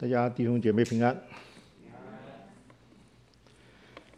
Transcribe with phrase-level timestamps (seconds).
[0.00, 1.20] 大家弟兄姐妹平安。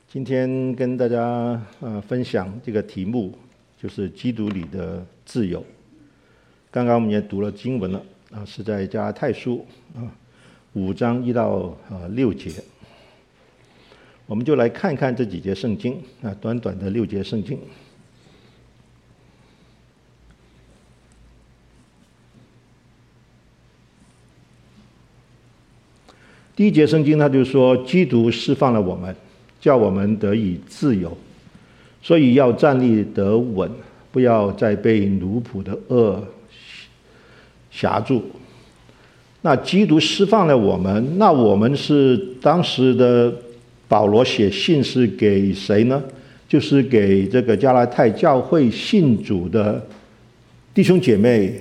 [0.07, 3.33] 今天跟大家呃分享这个题目，
[3.81, 5.65] 就是基督里的自由。
[6.71, 9.65] 刚刚我们也读了经文了啊，是在加太书
[9.95, 10.05] 啊
[10.75, 12.53] 五章一到啊六节。
[14.27, 17.59] 我们就来看看这几节圣经啊，短短的六节圣经。
[26.61, 29.17] 第一节圣经，他就说：“基督释放了我们，
[29.59, 31.17] 叫我们得以自由，
[32.03, 33.71] 所以要站立得稳，
[34.13, 36.23] 不要再被奴仆的恶
[37.71, 38.23] 挟住。”
[39.41, 43.35] 那基督释放了我们，那我们是当时的
[43.89, 46.03] 保罗写信是给谁呢？
[46.47, 49.83] 就是给这个加拉太教会信主的
[50.75, 51.59] 弟兄姐妹，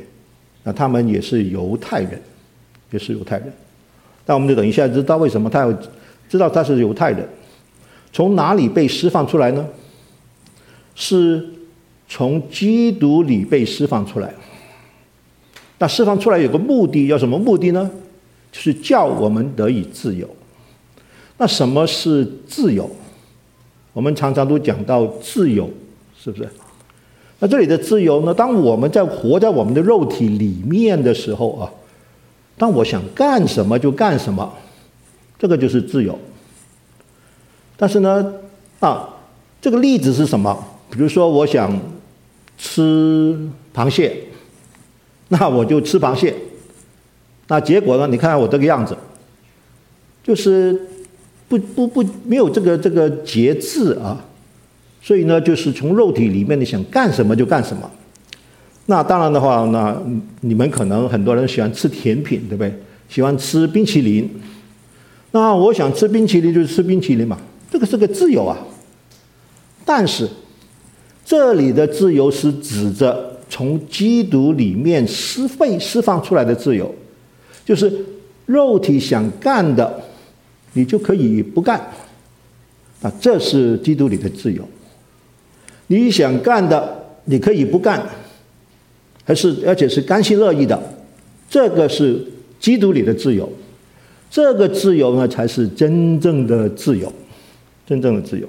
[0.66, 2.22] 那他们也是犹太人，
[2.92, 3.54] 也是犹太人。
[4.30, 5.74] 那我们就等一下知道为什么他要
[6.30, 7.28] 知道他是犹太人，
[8.14, 9.66] 从哪里被释放出来呢？
[10.94, 11.44] 是
[12.08, 14.32] 从基督里被释放出来。
[15.80, 17.90] 那释放出来有个目的，要什么目的呢？
[18.52, 20.30] 就是叫我们得以自由。
[21.40, 22.88] 那什么是自由？
[23.94, 25.68] 我们常常都讲到自由，
[26.16, 26.48] 是不是？
[27.40, 28.32] 那这里的自由呢？
[28.32, 31.72] 当我们在活在我们的肉体里面的时候啊。
[32.60, 34.54] 当我想干什么就干什么，
[35.40, 36.20] 这个就是自由。
[37.78, 38.34] 但是呢，
[38.82, 39.08] 啊，
[39.62, 40.66] 这个例子是什么？
[40.92, 41.80] 比如说，我想
[42.58, 44.26] 吃螃蟹，
[45.30, 46.36] 那我就吃螃蟹。
[47.48, 48.06] 那结果呢？
[48.08, 48.98] 你看看我这个样子，
[50.22, 50.78] 就是
[51.48, 54.26] 不不不没有这个这个节制啊。
[55.02, 57.90] 所以呢，就是从肉体里面你想干什么就干什么。
[58.90, 59.96] 那当然的话，那
[60.42, 62.74] 你们可能很多人喜欢吃甜品，对不对？
[63.08, 64.28] 喜欢吃冰淇淋。
[65.30, 67.38] 那我想吃冰淇淋就是吃冰淇淋嘛，
[67.70, 68.58] 这个是个自由啊。
[69.86, 70.28] 但是
[71.24, 76.92] 这里的自由是指着从基督里面释被释放出来的自由，
[77.64, 77.94] 就是
[78.48, 80.02] 肉体想干的，
[80.74, 81.80] 你就可以不干。
[83.04, 84.68] 啊，这是基督里的自由。
[85.86, 88.04] 你想干的，你可以不干。
[89.30, 90.82] 还是而且是甘心乐意的，
[91.48, 92.20] 这个是
[92.60, 93.48] 基督里的自由，
[94.32, 97.14] 这个自由呢才是真正的自由，
[97.86, 98.48] 真正的自由。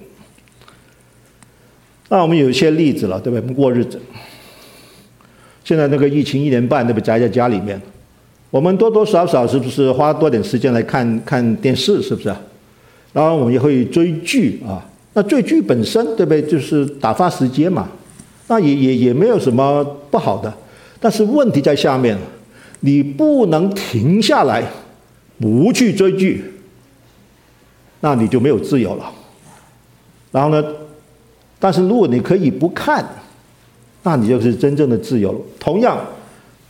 [2.09, 3.43] 那我们有一些例子了，对不对？
[3.43, 4.01] 我们过日子，
[5.63, 7.05] 现在那个疫情一年半，对不对？
[7.05, 7.79] 宅在家里面，
[8.51, 12.35] 我们多多少少是不是花多点时间来看看电视，是不是？
[13.13, 16.41] 然后我们也会追剧啊，那追剧本身，对不对？
[16.41, 17.87] 就是打发时间嘛，
[18.49, 20.51] 那也也也没有什么不好的。
[21.01, 22.17] 但是问题在下面，
[22.81, 24.63] 你不能停下来，
[25.41, 26.45] 不去追剧，
[28.01, 29.11] 那你就没有自由了。
[30.31, 30.63] 然后呢，
[31.59, 33.03] 但是如果你可以不看，
[34.03, 35.39] 那你就是真正的自由了。
[35.59, 35.99] 同样，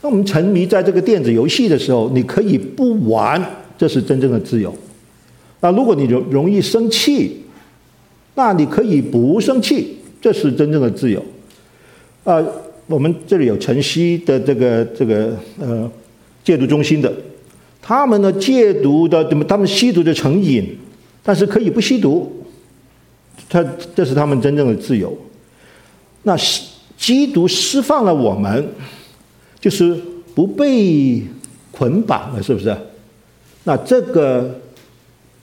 [0.01, 3.43] 当我们沉迷在这个电子游戏的时候，你可以不玩，
[3.77, 4.73] 这是真正的自由。
[5.59, 7.43] 那如果你容容易生气，
[8.35, 11.19] 那你可以不生气，这是真正的自由。
[12.23, 12.53] 啊、呃。
[12.91, 15.89] 我们这里有晨曦的这个这个呃
[16.43, 17.11] 戒毒中心的，
[17.81, 20.77] 他们呢戒毒的，他们吸毒的成瘾，
[21.23, 22.29] 但是可以不吸毒，
[23.49, 23.63] 他
[23.95, 25.17] 这是他们真正的自由。
[26.23, 26.35] 那
[26.97, 28.67] 吸毒释放了我们，
[29.59, 29.97] 就是
[30.35, 31.23] 不被
[31.71, 32.75] 捆绑了，是不是？
[33.63, 34.59] 那这个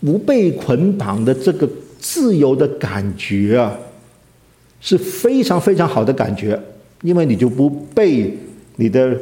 [0.05, 3.77] 不被捆绑的这个自由的感觉啊，
[4.81, 6.61] 是非常非常好的感觉。
[7.03, 8.37] 因为你就不被
[8.77, 9.19] 你的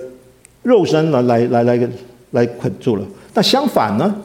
[0.62, 1.88] 肉身来来来来
[2.30, 3.06] 来捆住了。
[3.34, 4.22] 那相反呢？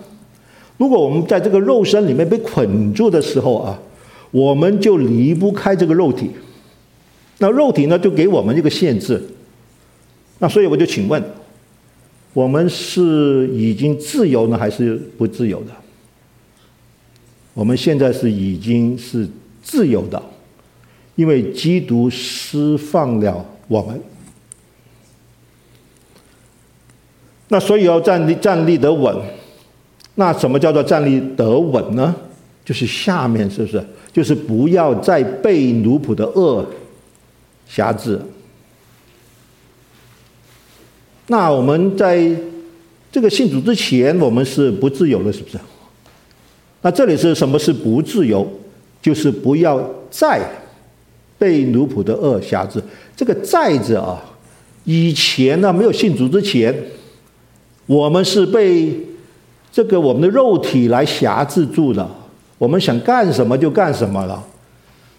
[0.77, 3.79] 如果我们在这个肉身里面被捆住的时候啊，
[4.31, 6.31] 我们就离不开这个肉体。
[7.37, 9.21] 那肉体呢，就给我们一个限制。
[10.39, 11.23] 那所以我就请问，
[12.33, 15.71] 我们是已经自由呢，还是不自由的？
[17.53, 19.27] 我们现在是已经是
[19.61, 20.21] 自由的。
[21.15, 24.01] 因为基督释放了我们，
[27.49, 29.15] 那所以要站立站立得稳。
[30.15, 32.15] 那什么叫做站立得稳呢？
[32.63, 33.83] 就是下面是不是？
[34.13, 36.65] 就是不要再被奴仆的恶
[37.67, 38.19] 挟制。
[41.27, 42.29] 那我们在
[43.11, 45.57] 这个信主之前，我们是不自由的，是不是？
[46.81, 48.45] 那这里是什么是不自由？
[49.01, 50.41] 就是不要再。
[51.41, 52.79] 被奴仆的恶挟制，
[53.15, 54.21] 这个“在”字啊，
[54.83, 56.71] 以前呢没有信主之前，
[57.87, 58.95] 我们是被
[59.71, 62.07] 这个我们的肉体来辖制住的，
[62.59, 64.43] 我们想干什么就干什么了。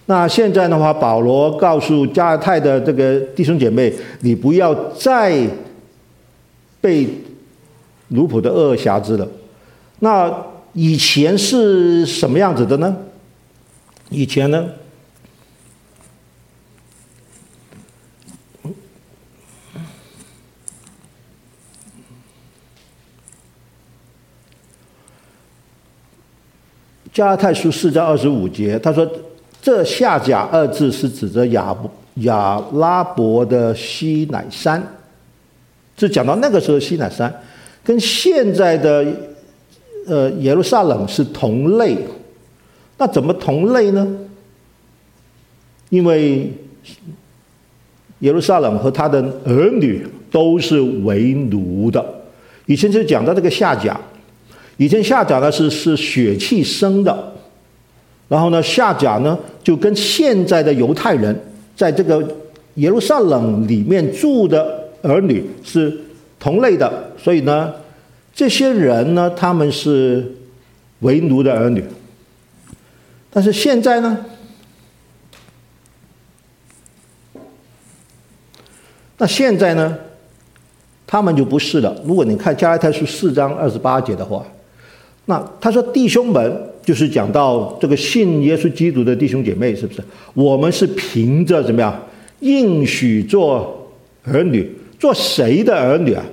[0.06, 5.44] 那现在的话，保罗告诉加太的这个弟兄姐妹，你不要再
[6.80, 7.04] 被
[8.08, 9.26] 奴仆的恶辖制了。
[9.98, 10.32] 那
[10.72, 12.96] 以前是什么样子的呢？
[14.10, 14.64] 以前呢？
[27.12, 29.06] 加拉太书四章二十五节，他说
[29.60, 31.76] ：“这夏甲二字是指着亚
[32.16, 34.82] 亚拉伯的西乃山，
[35.98, 37.30] 是讲到那个时候西乃山，
[37.84, 39.04] 跟现在的
[40.06, 41.98] 呃耶路撒冷是同类。
[42.96, 44.08] 那怎么同类呢？
[45.90, 46.50] 因为
[48.20, 52.02] 耶路撒冷和他的儿女都是为奴的。
[52.64, 54.00] 以前就讲到这个夏甲。”
[54.82, 57.32] 以前下甲呢是是血气生的，
[58.26, 61.40] 然后呢下甲呢就跟现在的犹太人
[61.76, 62.20] 在这个
[62.74, 65.96] 耶路撒冷里面住的儿女是
[66.40, 67.72] 同类的，所以呢
[68.34, 70.34] 这些人呢他们是
[70.98, 71.84] 为奴的儿女，
[73.30, 74.18] 但是现在呢，
[79.16, 79.96] 那现在呢
[81.06, 81.96] 他们就不是了。
[82.04, 84.44] 如果你看加拉太书四章二十八节的话。
[85.26, 86.52] 那他说弟兄们，
[86.84, 90.02] 就是讲到这个信耶稣基督的弟兄姐妹，是不是？
[90.34, 91.96] 我们是凭着怎么样
[92.40, 93.88] 应许做
[94.24, 96.24] 儿女，做谁的儿女啊？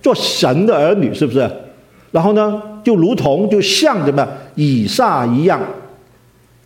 [0.00, 1.50] 做神的儿女，是不是？
[2.12, 5.60] 然后呢，就如同就像怎么以撒一样。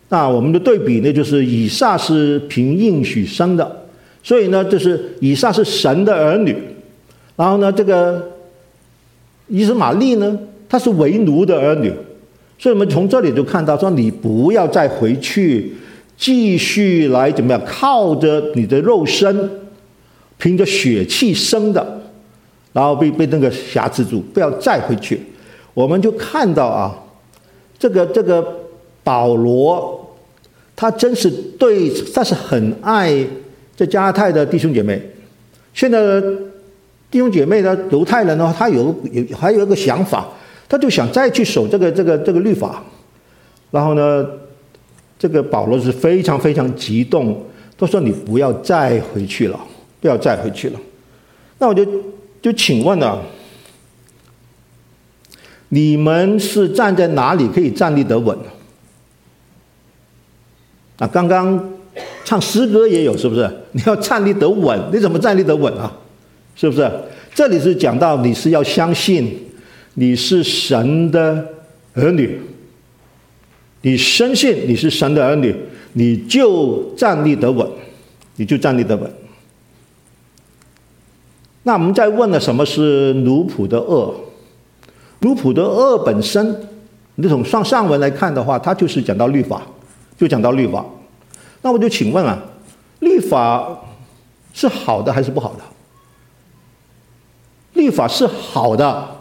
[0.09, 3.85] 那我们的对比呢，就是以撒是凭应许生的，
[4.21, 6.55] 所以呢，就是以撒是神的儿女。
[7.35, 8.31] 然后呢，这个
[9.47, 10.37] 以实玛利呢？
[10.67, 11.91] 他是为奴的儿女，
[12.57, 15.73] 所以我们从这里就看到说，你不要再回去，
[16.17, 17.61] 继续来怎么样？
[17.65, 19.49] 靠着你的肉身，
[20.37, 22.01] 凭着血气生的，
[22.73, 25.21] 然后被被那个辖制住，不要再回去。
[25.73, 26.95] 我们就看到啊，
[27.77, 28.45] 这个这个
[29.03, 30.15] 保罗，
[30.75, 33.13] 他真是对，他是很爱
[33.75, 35.01] 这加拉太的弟兄姐妹。
[35.73, 35.99] 现在
[37.11, 40.27] 弟兄姐妹呢，犹太人的话，他有有还有一个想法。
[40.67, 42.83] 他就想再去守这个这个这个律法，
[43.69, 44.25] 然后呢，
[45.19, 47.45] 这个保罗是非常非常激动，
[47.77, 49.59] 都说你不要再回去了，
[50.01, 50.79] 不要再回去了。
[51.59, 51.85] 那我就
[52.41, 53.21] 就请问了，
[55.69, 58.35] 你们是站在哪里可以站立得稳？
[60.97, 61.73] 啊，刚刚
[62.23, 63.47] 唱诗歌也有，是不是？
[63.73, 65.91] 你要站立得稳，你怎么站立得稳啊？
[66.55, 66.91] 是不是？
[67.33, 69.41] 这里是讲到你是要相信。
[69.95, 71.53] 你是神的
[71.93, 72.39] 儿女，
[73.81, 75.55] 你深信你是神的儿女，
[75.93, 77.65] 你就站立得稳，
[78.35, 79.09] 你就站立得稳。
[81.63, 84.13] 那我们再问了，什么是奴仆的恶？
[85.19, 86.67] 奴仆的恶本身，
[87.15, 89.61] 你从上上文来看的话，它就是讲到律法，
[90.17, 90.85] 就讲到律法。
[91.61, 92.37] 那我就请问啊，
[92.99, 93.79] 律法
[94.53, 95.63] 是好的还是不好的？
[97.73, 99.14] 律法是好的。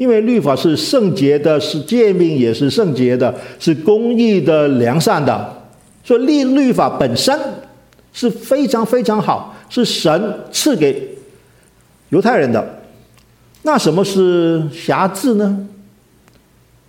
[0.00, 5.62] 因为律法是圣洁的，是诫命也是圣洁的，是公义的、良善的，
[6.02, 7.38] 所以律律法本身
[8.10, 11.06] 是非常非常好，是神赐给
[12.08, 12.80] 犹太人的。
[13.60, 15.68] 那什么是辖制呢？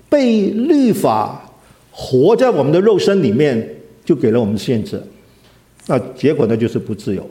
[0.08, 1.52] 被律法
[1.92, 3.76] 活在我们的肉身里面，
[4.06, 5.04] 就给了我们限制。
[5.88, 7.30] 那结果呢，就是不自由。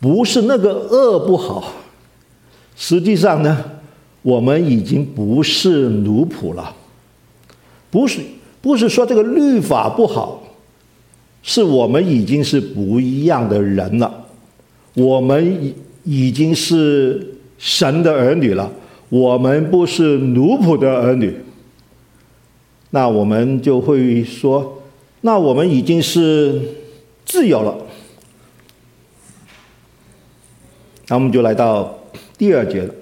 [0.00, 1.74] 不是那个恶不好，
[2.74, 3.64] 实际上呢。
[4.24, 6.74] 我们已经不是奴仆了，
[7.90, 8.20] 不是
[8.62, 10.42] 不是说这个律法不好，
[11.42, 14.24] 是我们已经是不一样的人了。
[14.94, 18.72] 我们已已经是神的儿女了，
[19.10, 21.36] 我们不是奴仆的儿女。
[22.90, 24.82] 那我们就会说，
[25.20, 26.58] 那我们已经是
[27.26, 27.76] 自由了。
[31.08, 31.98] 那我们就来到
[32.38, 32.94] 第二节了。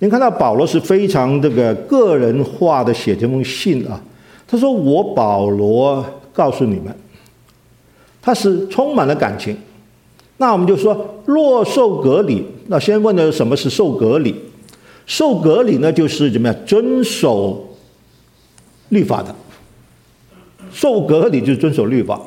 [0.00, 4.00] 您看到保罗是非常这个个人化的写这封信啊，
[4.48, 6.94] 他说：“我保罗告诉你们，
[8.20, 9.56] 他是充满了感情。”
[10.38, 14.34] 那我们就说，若受隔离，那先问的什么是受隔离？
[15.04, 17.68] 受隔离呢，就是怎么样遵守
[18.88, 19.34] 律法的。
[20.72, 22.18] 受隔离就是遵守律法。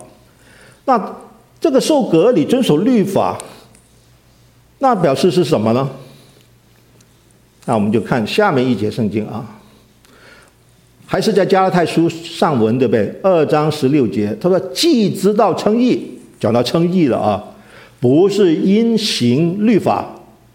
[0.85, 1.15] 那
[1.59, 3.35] 这个受隔离遵守律法，
[4.77, 5.89] 那表示是什么呢？
[7.65, 9.57] 那我们就看下面一节圣经啊，
[11.05, 13.13] 还是在加拉太书上文对不对？
[13.23, 17.41] 二章十六节，他说：“既知道称义，讲到称义了啊，
[18.01, 20.13] 不是因行律法，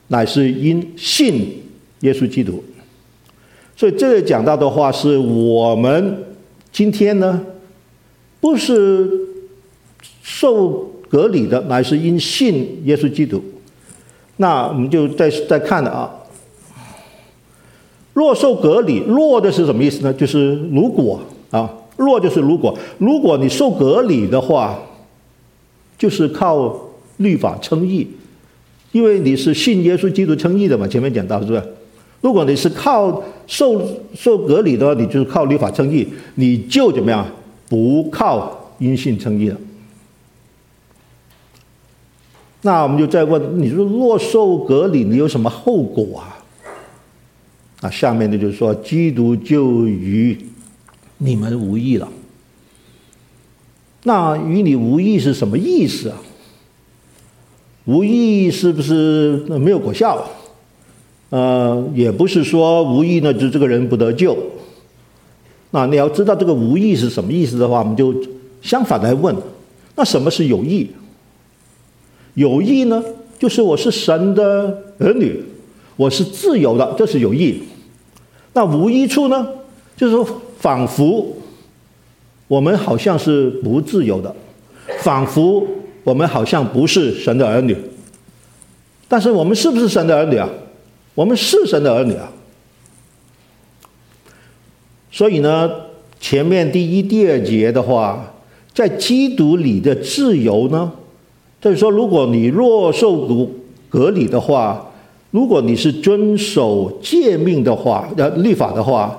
[0.08, 1.62] 乃是因信
[2.00, 2.62] 耶稣基督。”
[3.74, 6.24] 所以这个讲到的话，是我们
[6.70, 7.40] 今天呢，
[8.40, 9.08] 不是
[10.22, 13.42] 受隔离的，乃是因信耶稣基督。
[14.36, 16.14] 那我们就再再看了啊。
[18.18, 20.12] 若受隔离，若的是什么意思呢？
[20.12, 21.20] 就是如果
[21.52, 24.76] 啊，若就是如果，如果你受隔离的话，
[25.96, 26.76] 就是靠
[27.18, 28.08] 律法称义，
[28.90, 30.84] 因为你是信耶稣基督称义的嘛。
[30.88, 31.62] 前面讲到是不是？
[32.20, 33.80] 如果你是靠受
[34.16, 37.24] 受隔离的话，你就是靠律法称义，你就怎么样？
[37.68, 39.56] 不靠因信称义了。
[42.62, 46.37] 那我们就再问，你说若受隔离，你有什么后果啊？
[47.80, 50.36] 啊，下面的就是说，基督就与
[51.18, 52.08] 你们无异了。
[54.02, 56.18] 那与你无异是什么意思啊？
[57.84, 60.28] 无异是不是没有果效？
[61.30, 64.36] 呃，也不是说无异呢，就这个人不得救。
[65.70, 68.14] 那你要知道这个无益是什么意思的话，我们就
[68.60, 69.36] 相反来问：
[69.94, 70.90] 那什么是有益？
[72.34, 73.02] 有益呢，
[73.38, 75.40] 就是我是神的儿女。
[75.98, 77.60] 我是自由的，这是有益。
[78.52, 79.48] 那无益处呢？
[79.96, 80.24] 就是说，
[80.60, 81.36] 仿佛
[82.46, 84.32] 我们好像是不自由的，
[85.00, 85.66] 仿佛
[86.04, 87.76] 我们好像不是神的儿女。
[89.08, 90.48] 但是我们是不是神的儿女啊？
[91.16, 92.30] 我们是神的儿女啊。
[95.10, 95.68] 所以呢，
[96.20, 98.34] 前面第一、第二节的话，
[98.72, 100.92] 在基督里的自由呢，
[101.60, 103.48] 就是说，如果你若受割
[103.88, 104.84] 割礼的话。
[105.30, 109.14] 如果你是遵守诫命的话，呃，律法的话，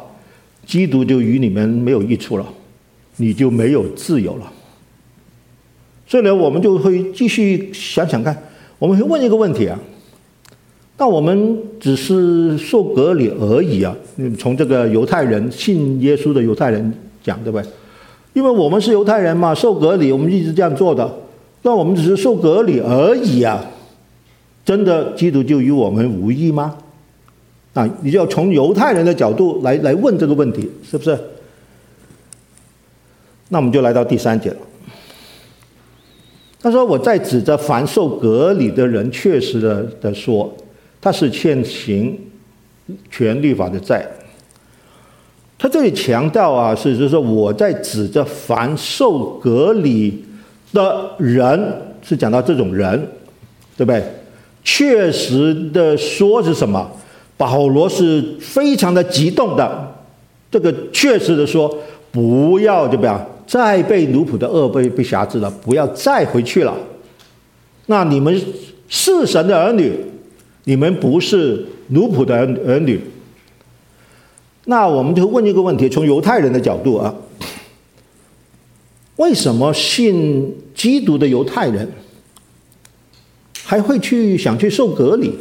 [0.66, 2.46] 基督就与你们没有益处了，
[3.18, 4.52] 你就没有自由了。
[6.08, 8.36] 所以呢，我们就会继续想想看，
[8.80, 9.80] 我们会问一个问题啊，
[10.98, 13.96] 那我们只是受隔离而已啊？
[14.38, 16.92] 从这个犹太人信耶稣的犹太人
[17.24, 17.70] 讲，对不对？
[18.34, 21.20] 因为我们是犹太人嘛，受隔离，我们一直这样做的，
[21.62, 23.64] 那我们只是受隔离而已啊。
[24.70, 26.78] 真的，基督就与我们无异吗？
[27.74, 31.18] 啊，你就要从犹太人的角度来来问这个问题，是不是？
[33.48, 34.58] 那我们就来到第三节了。
[36.62, 40.56] 他说：“我在指着凡受割礼的人，确实的的说，
[41.02, 42.16] 他是欠行
[43.10, 44.08] 全律法的债。”
[45.58, 50.24] 他这里强调啊，是就是说我在指着凡受割礼
[50.72, 51.74] 的人，
[52.04, 53.08] 是讲到这种人，
[53.76, 54.04] 对不对？
[54.64, 56.92] 确实的说是什么？
[57.38, 59.96] 保罗是非常的激动的。
[60.52, 61.74] 这个确实的说，
[62.12, 66.76] 不要就不要再被奴仆的恶被被辖制了，不要再回去了。
[67.86, 68.42] 那你们
[68.88, 69.94] 是神的儿女，
[70.66, 73.00] 你们不是奴仆的儿女。
[74.66, 77.16] 那我们就问一个问题：从犹太人的角度啊，
[79.16, 81.90] 为什么信基督的犹太人？
[83.70, 85.32] 还会去想去受隔离，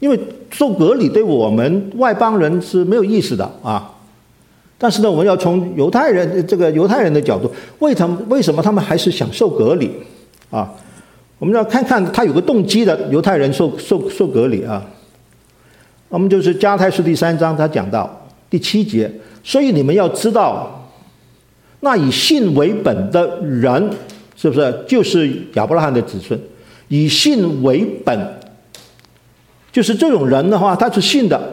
[0.00, 0.18] 因为
[0.50, 3.94] 受隔离对我们外邦人是没有意思的啊。
[4.76, 9.88] 但是呢，我们要从犹太人这个犹太人的角度，为什么为什么他们还是想受隔离
[10.50, 10.74] 啊？
[11.38, 14.84] 我们要看看他有个动机的犹太人受受受隔离啊。
[16.08, 19.08] 我们就是加太书第三章，他讲到第七节，
[19.44, 20.90] 所以你们要知道，
[21.78, 23.88] 那以信为本的人，
[24.34, 26.36] 是不是就是亚伯拉罕的子孙？
[26.88, 28.38] 以信为本，
[29.72, 31.52] 就是这种人的话，他是信的。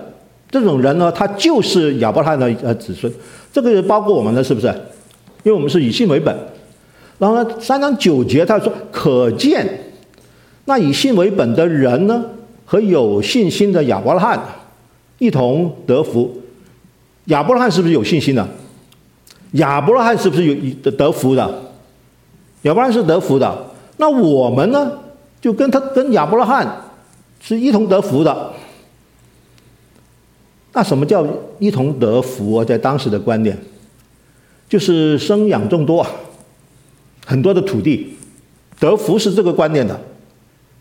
[0.49, 3.11] 这种人呢，他就是亚伯拉罕的呃子孙。
[3.51, 4.67] 这个也包括我们的，是不是？
[5.41, 6.37] 因为我们是以信为本。
[7.17, 9.67] 然后呢，三章九节他说：“可见
[10.65, 12.23] 那以信为本的人呢，
[12.65, 14.39] 和有信心的亚伯拉罕
[15.17, 16.39] 一同得福。
[17.25, 18.47] 亚伯拉罕是不是有信心的？
[19.53, 21.63] 亚伯拉罕是不是有得得福的？
[22.61, 23.71] 亚伯拉罕是得福的。
[23.97, 24.91] 那我们呢？”
[25.43, 26.65] 就跟他跟亚伯拉罕
[27.41, 28.53] 是一同得福的。
[30.71, 31.27] 那什么叫
[31.59, 32.63] 一同得福啊？
[32.63, 33.57] 在当时的观念，
[34.69, 36.07] 就是生养众多，
[37.25, 38.15] 很多的土地，
[38.79, 39.99] 得福是这个观念的。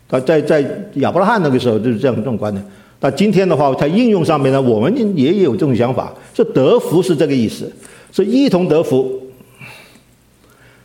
[0.07, 2.65] 他在在亚伯拉罕那个时候就是这样这种观念。
[3.01, 7.69] 那今天的话，在应用上面呢，我们也有这种想法，说得福是这个意思，
[8.13, 9.23] 是一同得福。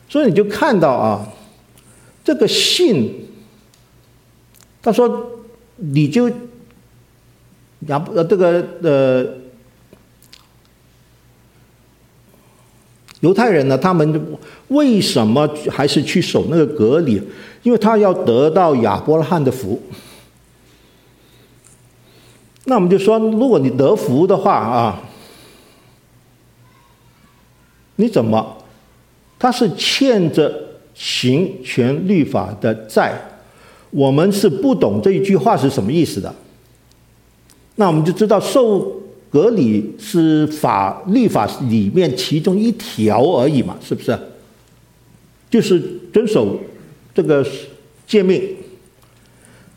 [0.09, 1.25] 所以你就看到啊，
[2.25, 3.28] 这个信。
[4.81, 5.31] 他说
[5.77, 6.29] ：“你就
[7.87, 9.27] 亚呃这个呃
[13.21, 17.21] 犹太人呢，他们为什么还是去守那个隔离？
[17.63, 19.83] 因为他要得到亚伯拉罕的福。
[22.65, 25.01] 那我们就说，如果你得福的话啊，
[27.97, 28.57] 你怎么？
[29.39, 30.53] 他是欠着
[30.95, 33.38] 行全律法的债。
[33.91, 36.35] 我们是不懂这一句话是什么意思的。
[37.77, 44.19] 那我们就知道受隔离是法律法里面其中一条而已嘛，是不是？
[45.51, 46.59] 就是遵守
[47.15, 47.47] 这个
[48.07, 48.43] 诫命。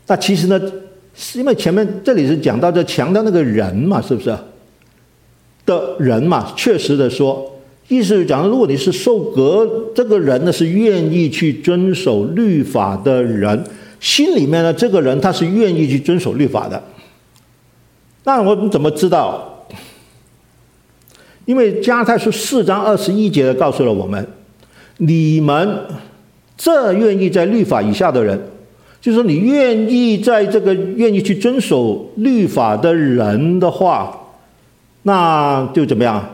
[0.06, 0.60] 那其实呢？
[1.14, 4.34] 是因为前面这里是讲到这强调那个人嘛，是不是？
[5.66, 13.62] 的人嘛，确实的说，意思是讲，如果你是受隔，这个人呢是愿意去遵守律法的人，
[14.02, 16.82] 心里面呢这个人他是愿意去遵守律法的。
[18.24, 19.64] 那我们怎么知道？
[21.44, 24.26] 因为加拉太书四章二十一节的告诉了我们，
[24.98, 25.78] 你们
[26.56, 28.38] 这愿意在律法以下的人。
[29.00, 34.16] 就是说，你愿意在这个愿意去遵守律法的人的话，
[35.02, 36.24] 那就怎么样？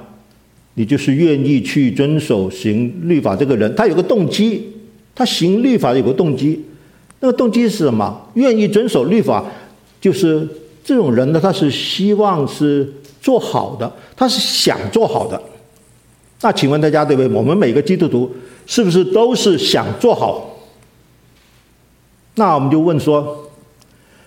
[0.75, 4.71] 你就是愿意去遵守行律法这个人，他有个动机，
[5.15, 6.63] 他行律法有个动机，
[7.21, 8.29] 那个动机是什么？
[8.35, 9.45] 愿意遵守律法，
[10.01, 10.49] 就是
[10.85, 15.41] 这种人呢，他是希望是做好的，他是想做好的。
[16.41, 17.29] 那请问大家对不对？
[17.35, 18.31] 我们每个基督徒
[18.67, 20.57] 是不是都是想做好？
[22.37, 23.51] 那我们就问说，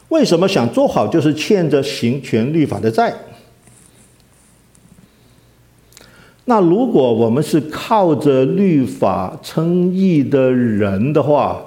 [0.09, 3.15] 为什么想做好就是欠着行全律法的债？
[6.43, 11.63] 那如果我们是靠着律法称义的人的话，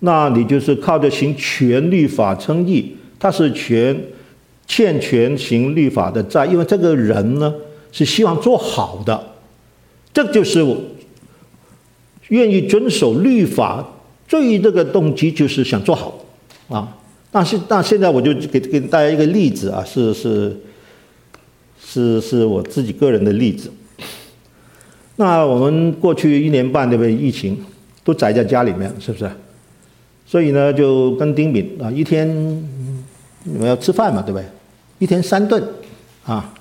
[0.00, 3.98] 那你就是靠着行全律法称义，他是全
[4.66, 7.54] 欠全行律法的债，因为这个人呢
[7.92, 9.34] 是希望做好的，
[10.12, 10.76] 这就是我
[12.28, 13.86] 愿意遵守律法。
[14.28, 16.24] 最这个动机就是想做好，
[16.68, 16.96] 啊，
[17.32, 20.56] 但是那现在我就给给大家一个例子啊，是是
[21.84, 23.68] 是是我自己个人的例子。
[25.16, 27.12] 那我们过去一年半对不对？
[27.12, 27.58] 疫情
[28.04, 29.28] 都宅在家里面，是不是？
[30.30, 32.24] 所以呢，就跟丁敏啊，一天
[33.42, 34.46] 你们要吃饭嘛，对不对？
[35.00, 35.60] 一天三顿
[36.24, 36.54] 啊，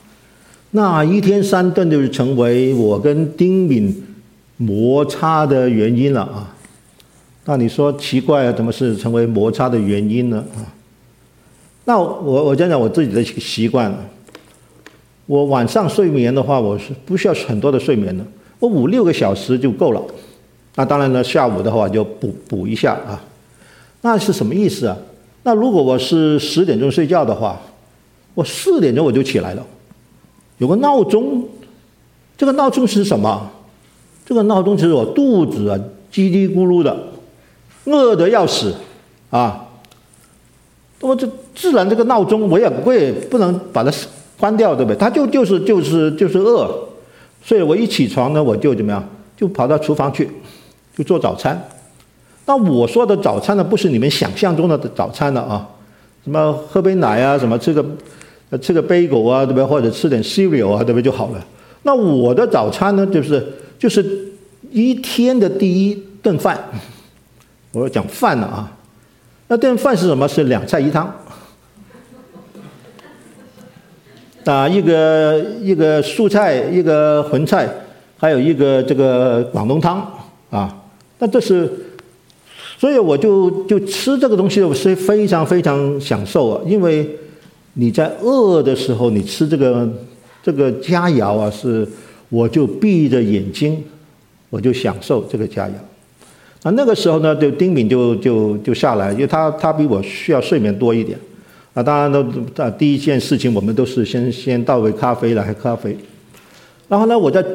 [0.72, 4.04] 那一天三顿就是成为我跟丁敏
[4.58, 6.56] 摩擦的原因了啊。
[7.46, 8.52] 那你说奇怪啊？
[8.52, 10.44] 怎么是成为摩擦的原因呢？
[10.56, 10.66] 啊，
[11.86, 13.96] 那我我讲讲我自己的习惯。
[15.28, 18.26] 我晚上睡眠的话，我是不需要很多的睡眠的，
[18.58, 20.02] 我五六个小时就够了。
[20.74, 23.22] 那当然呢，下午的话就补补一下啊。
[24.02, 24.98] 那是什么意思啊？
[25.44, 27.60] 那如果我是十点钟睡觉的话，
[28.34, 29.66] 我四点钟我就起来了，
[30.58, 31.48] 有个闹钟。
[32.38, 33.52] 这个闹钟是什么？
[34.26, 35.78] 这个闹钟就是我肚子啊
[36.12, 36.96] 叽里咕噜的。
[37.86, 38.76] 饿得要死，
[39.32, 39.66] 啊！
[41.00, 43.92] 那么这自然这个闹钟我也不会不能把它
[44.38, 44.98] 关掉，对不对？
[44.98, 46.70] 它就就是就是就是饿，
[47.42, 49.04] 所以我一起床呢，我就怎么样？
[49.36, 50.30] 就跑到厨房去，
[50.96, 51.68] 就做早餐。
[52.50, 55.70] 那我说的早餐呢，不是你们想象中的早餐了啊！
[56.24, 57.86] 什么喝杯奶啊，什么吃个
[58.60, 59.64] 吃个杯狗啊，对不对？
[59.64, 61.04] 或者吃点 cereal 啊，对不对？
[61.04, 61.46] 就好了。
[61.84, 64.04] 那我的早餐呢，就是就是
[64.72, 66.60] 一天的第一顿饭。
[67.72, 68.76] 我要讲饭了啊，
[69.50, 70.28] 那顿饭是什么？
[70.28, 71.14] 是两菜一汤，
[74.46, 77.70] 啊，一个一个素菜，一个荤菜，
[78.18, 80.04] 还有一个这个广东汤
[80.50, 80.76] 啊。
[81.20, 81.72] 那这是，
[82.80, 86.62] 所以我就就吃这个东西，我是非常非常享受啊。
[86.66, 87.06] 因为
[87.74, 89.86] 你在饿的时候，你吃这个
[90.42, 91.86] 这个佳肴啊，是
[92.30, 93.84] 我就闭着眼睛，
[94.50, 95.72] 我就享受这个佳肴。
[96.64, 101.20] 啊，那个时候呢，就丁敏就就就下来，因为他他比我需要睡眠多一点。
[101.74, 102.24] 啊，当然都
[102.56, 105.98] 啊，第一件事情我们都是先先倒杯咖啡来喝咖啡。
[106.88, 107.46] 然后呢，我在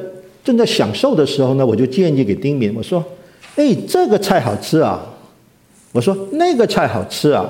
[0.44, 3.02] 正在享受的时候呢，我就建议给丁敏，我说
[3.56, 5.02] ：“哎，这个菜好吃啊！”
[5.94, 7.46] 我说：“那个菜好吃啊！”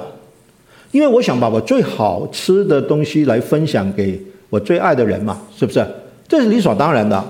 [0.92, 5.82] 因为我想把我最好吃的东西来分享给我最爱的人嘛，是不是？
[6.28, 7.24] 这是理所当然的。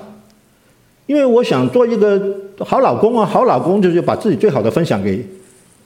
[1.07, 2.21] 因为我想做一个
[2.59, 5.25] 好老公啊，好老公就是把自己最好的分享给，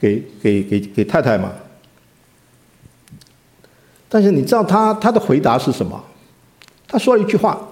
[0.00, 1.52] 给给给给太太嘛。
[4.08, 6.02] 但是你知道他他的回答是什么？
[6.86, 7.68] 他说了一句话，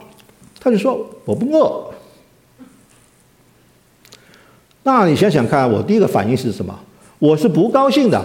[0.60, 1.90] 他就说我不饿。
[4.82, 6.78] 那你想想看，我第一个反应是什么？
[7.18, 8.22] 我是不高兴的，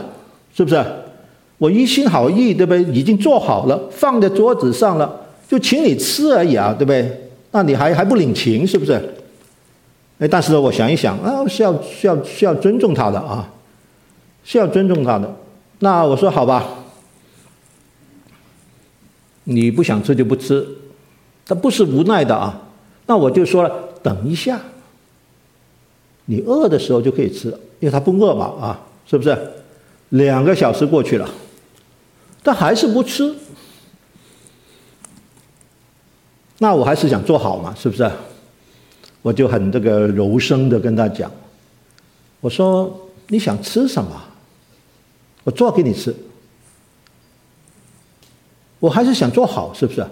[0.54, 0.84] 是不是？
[1.58, 2.82] 我一心好意，对不对？
[2.86, 7.30] 已经做好了，放在桌子上了，就请你吃而已啊，对不对？
[7.52, 8.94] 那你还还不领情，是不是？
[10.20, 13.48] 哎，但是我想一想啊，是要是要是要尊重他的啊，
[14.44, 15.32] 是要尊重他的。
[15.80, 16.64] 那我说好吧，
[19.44, 20.68] 你不想吃就不吃，
[21.46, 22.60] 他不是无奈的啊。
[23.06, 24.60] 那我就说了，等一下，
[26.26, 29.38] 你饿的时候就可以吃，因为他不饿嘛啊，是不是？
[30.10, 31.30] 两个小时过去了。
[32.44, 33.36] 但还是不吃，
[36.58, 38.10] 那我还是想做好嘛，是不是？
[39.22, 41.32] 我就很这个柔声的跟他讲，
[42.40, 44.10] 我说你想吃什么，
[45.44, 46.16] 我做给你吃。
[48.80, 50.04] 我还是想做好，是不是？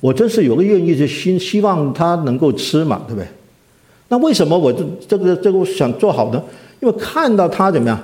[0.00, 3.28] 我真是有个愿意的心，希望他能够吃嘛，对不对？
[4.08, 6.42] 那为什么我这这个这个想做好呢？
[6.80, 8.00] 因为看到他怎么样，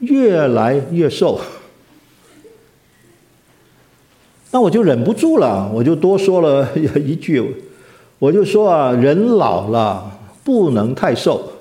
[0.00, 1.40] 越来越瘦。
[4.50, 7.44] 那我就忍不住了，我就多说了 一句，
[8.18, 11.52] 我就说啊，人老了不能太瘦。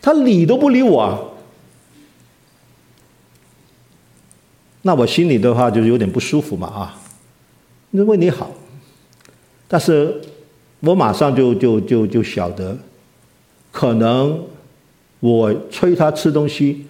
[0.00, 1.36] 他理都不理我，
[4.82, 7.00] 那我心里的话就有点不舒服嘛啊，
[7.90, 8.50] 那为你好，
[9.68, 10.20] 但是
[10.80, 12.76] 我马上就就就就晓得，
[13.72, 14.40] 可能
[15.20, 16.86] 我催他吃东西。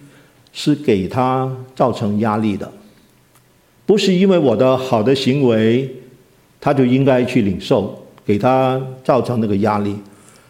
[0.58, 2.72] 是给他造成压力的，
[3.84, 5.86] 不是因为我的好的行为，
[6.58, 9.94] 他就应该去领受，给他造成那个压力。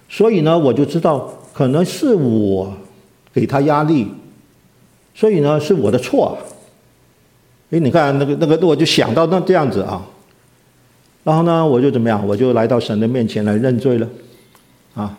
[0.09, 2.73] 所以呢，我就知道可能是我
[3.35, 4.07] 给他压力，
[5.13, 6.39] 所以呢是我的错。
[7.71, 10.07] 哎，你看那个那个，我就想到那这样子啊，
[11.27, 12.25] 然后呢，我就怎么样？
[12.25, 14.09] 我就来到神的面前来认罪了，
[14.95, 15.19] 啊，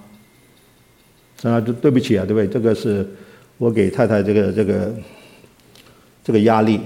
[1.42, 2.48] 神啊，对不起啊，对不对？
[2.48, 3.06] 这个是。
[3.60, 4.94] 我给太太这个这个
[6.24, 6.80] 这个压力，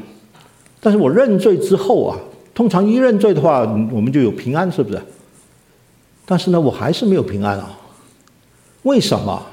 [0.80, 2.18] 但是我认罪之后啊，
[2.54, 3.60] 通常一认罪的话，
[3.92, 5.02] 我们就有平安，是不是？
[6.26, 7.78] 但是呢，我还是没有平安啊。
[8.84, 9.46] 为什么？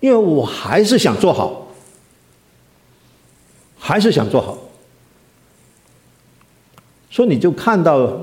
[0.00, 1.68] 因为我还是想做好，
[3.78, 4.58] 还是想做好。
[7.08, 8.20] 所以你就看到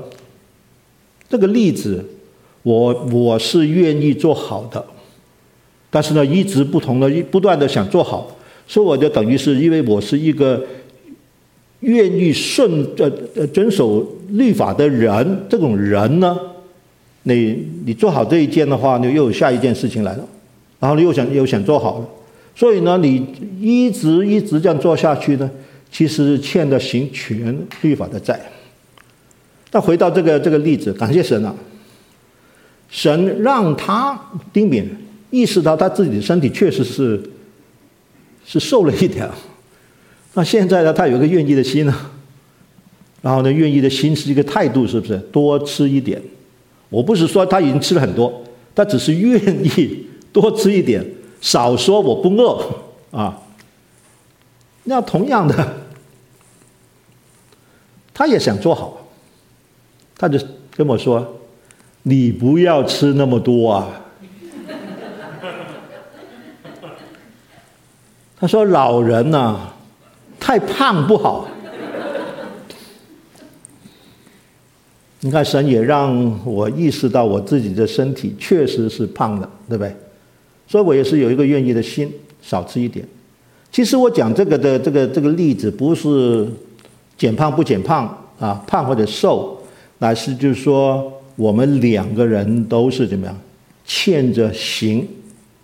[1.30, 2.04] 这个例子，
[2.64, 4.84] 我我是愿意做好的。
[5.88, 10.64] 但是呢，一直不同的、不断的想做好，所以我就等于是因为我是一个
[11.80, 16.38] 愿意顺呃呃遵守律法的人，这种人呢，
[17.24, 20.24] 你你做好这一件的话，你又有下一件事情来了，
[20.78, 22.08] 然后你又想又想做好了，
[22.54, 23.26] 所以呢，你
[23.60, 25.50] 一直一直这样做下去呢，
[25.90, 28.40] 其实欠的行全律法的债。
[29.72, 31.54] 那回到这个这个例子，感谢神啊，
[32.88, 34.18] 神让他
[34.52, 34.88] 丁敏。
[35.32, 37.22] 意识到他自己的身体确实是
[38.44, 39.30] 是瘦了一点，
[40.34, 41.94] 那现在呢，他有一个愿意的心呢，
[43.22, 45.16] 然后呢，愿意的心是一个态度，是不是？
[45.30, 46.20] 多吃一点，
[46.88, 48.42] 我不是说他已经吃了很多，
[48.74, 51.06] 他只是愿意多吃一点，
[51.40, 52.60] 少说我不饿
[53.12, 53.40] 啊。
[54.82, 55.76] 那同样的，
[58.12, 59.09] 他也想做好，
[60.20, 60.38] 他就
[60.76, 61.26] 跟我说
[62.04, 63.88] ：“你不要吃那么多啊。”
[68.38, 69.72] 他说：“老人呐、
[70.38, 71.48] 太胖不好。
[75.20, 79.96] 你看，神也让我意识到我自己的身体确实是胖的，对不对？
[80.68, 83.08] 所以我也是有一个愿意的心，少吃一点。
[83.72, 86.46] 其实我讲这个的这个这个例子，不是
[87.16, 89.59] 减胖不减胖啊，胖或者瘦，
[90.00, 93.40] 乃是就是说，我们两个人都是怎么样，
[93.86, 95.06] 欠着行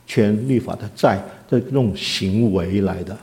[0.07, 3.17] 全律法的债。”这种行为来的，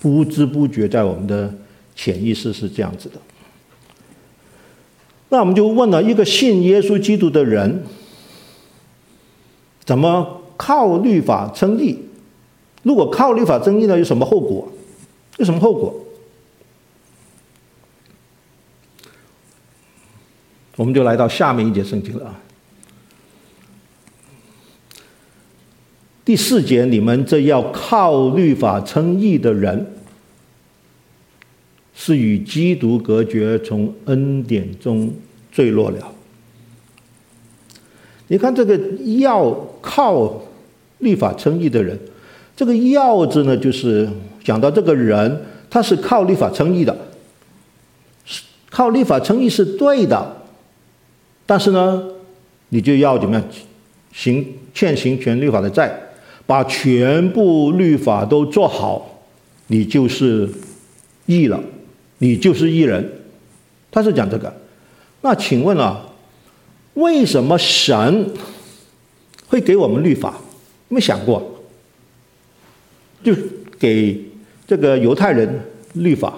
[0.00, 1.52] 不知不觉在我们的
[1.94, 3.16] 潜意识是这样子的。
[5.28, 7.82] 那我们就问了一个信耶稣基督的人，
[9.84, 11.98] 怎么靠律法称义？
[12.82, 14.66] 如果靠律法称义呢，有什么后果？
[15.36, 15.94] 有什么后果？
[20.76, 22.40] 我们就来到下面一节圣经了啊。
[26.24, 29.86] 第四节，你们这要靠律法称义的人，
[31.94, 35.12] 是与基督隔绝，从恩典中
[35.50, 36.12] 坠落了。
[38.28, 38.78] 你看这个
[39.18, 40.40] 要靠
[41.00, 41.98] 律法称义的人，
[42.56, 44.08] 这个“要”字呢，就是
[44.42, 46.96] 讲到这个人他是靠律法称义的，
[48.70, 50.41] 靠律法称义是对的，
[51.52, 52.02] 但是呢，
[52.70, 53.44] 你就要怎么样
[54.10, 55.94] 行欠行全律法的债。
[56.46, 59.22] 把全部律法都做好，
[59.66, 60.48] 你就是
[61.26, 61.60] 义了，
[62.16, 63.06] 你就是义人。
[63.90, 64.50] 他是讲这个。
[65.20, 66.00] 那请问啊，
[66.94, 68.30] 为什么神
[69.48, 70.34] 会给我们律法？
[70.88, 71.60] 没想过？
[73.22, 73.34] 就
[73.78, 74.18] 给
[74.66, 75.60] 这个犹太人
[75.92, 76.32] 律法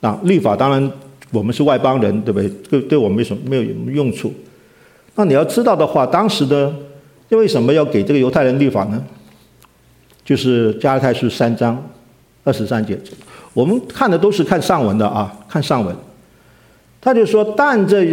[0.00, 0.90] 啊，律法当然
[1.30, 2.48] 我们是外邦人，对不对？
[2.68, 3.62] 对，对我们没什么没有
[3.92, 4.32] 用处。
[5.14, 6.72] 那你要知道的话，当时的
[7.30, 9.02] 为什么要给这个犹太人律法呢？
[10.24, 11.80] 就是加拉太书三章
[12.42, 12.98] 二十三节，
[13.54, 15.94] 我们看的都是看上文的啊，看上文。
[17.00, 18.04] 他就说：“但这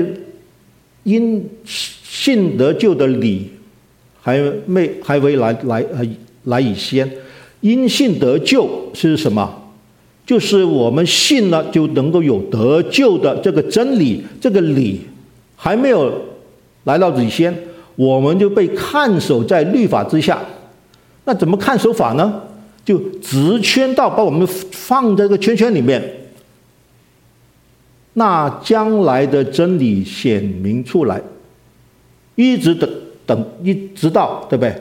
[1.02, 3.50] 因信得救的理
[4.22, 6.08] 还没还未来来呃
[6.44, 7.12] 来以先，
[7.62, 9.63] 因信得救是什么？
[10.26, 15.02] 就是我们信了就能够有得救的这个真理，这个理
[15.56, 16.12] 还没有
[16.86, 17.54] 来到以先，
[17.96, 20.40] 我们就被看守在律法之下。
[21.26, 22.42] 那怎么看守法呢？
[22.86, 26.02] 就直圈到把我们放在这个圈圈里面。”
[28.16, 31.20] 那将来的真理显明出来，
[32.36, 32.88] 一直等
[33.26, 34.76] 等，一直到对不对？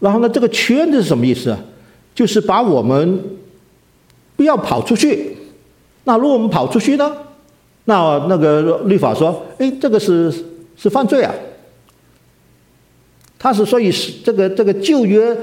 [0.00, 1.58] 然后呢，这个圈子是什么意思啊？
[2.14, 3.20] 就是把我们
[4.36, 5.36] 不要跑出去。
[6.04, 7.12] 那如果我们跑出去呢？
[7.84, 10.32] 那那个律法说，哎，这个是
[10.76, 11.34] 是犯罪啊。
[13.38, 15.36] 他是所以是这个这个旧约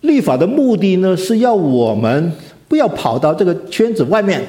[0.00, 2.32] 律法的目的呢，是要我们
[2.68, 4.42] 不要跑到这个圈子外面。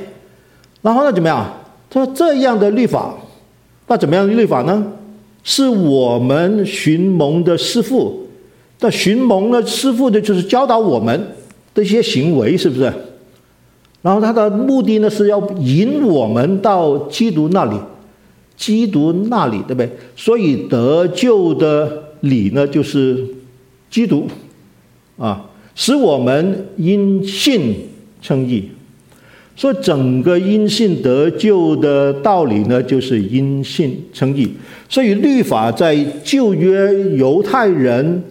[0.81, 1.45] 然后呢，怎么样？
[1.89, 3.15] 他说：“这样的律法，
[3.87, 4.93] 那怎么样的律法呢？
[5.43, 8.27] 是我们寻蒙的师傅，
[8.79, 11.35] 那寻蒙的师傅的就是教导我们
[11.73, 12.93] 的一些行为，是不是？
[14.01, 17.75] 然后他的目的呢，是要引我们到基督那里，
[18.55, 19.89] 基督那里，对不对？
[20.15, 23.25] 所以得救的理呢，就是
[23.89, 24.27] 基督，
[25.17, 27.75] 啊，使我们因信
[28.21, 28.69] 称义。”
[29.57, 34.49] 所以整个因信得救的道理呢，就是因信称义。
[34.87, 38.23] 所以律法在旧约犹太人，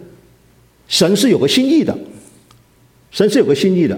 [0.87, 1.95] 神是有个心意的，
[3.11, 3.95] 神是有个心意的。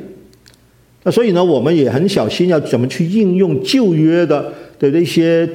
[1.03, 5.49] 那所以呢，我们也很小心要怎么去应用旧约的的那些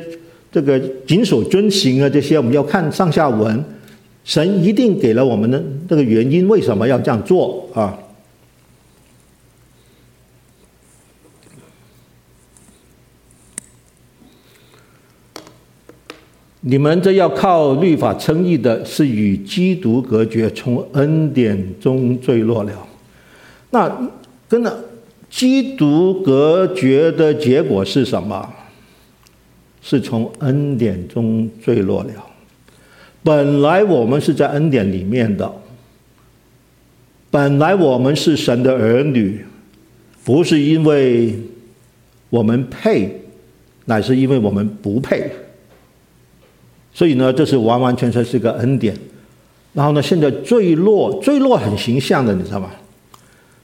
[0.51, 3.65] 这个谨守遵行啊，这些我们要看上下文，
[4.25, 7.97] 神一定给了我们的这个原因，为什么要这样做啊？
[16.69, 22.73] 你们这要靠律法称义的，是与基督隔绝，从恩典中坠落了。
[23.71, 24.11] 那
[24.49, 24.85] 跟着
[25.37, 28.55] 基督隔绝的结果是什么？
[29.83, 32.11] 是从恩典中坠落了。
[33.23, 35.53] 本来我们是在恩典里面的，
[37.31, 39.45] 本来我们是神的儿女，
[40.25, 41.39] 不是因为
[42.31, 43.21] 我们配，
[43.85, 45.31] 乃是因为我们不配。
[46.95, 48.97] 所以呢，这是完完全全是个恩典。
[49.75, 52.71] 然后呢，现在坠落，坠落很形象的，你知道吗？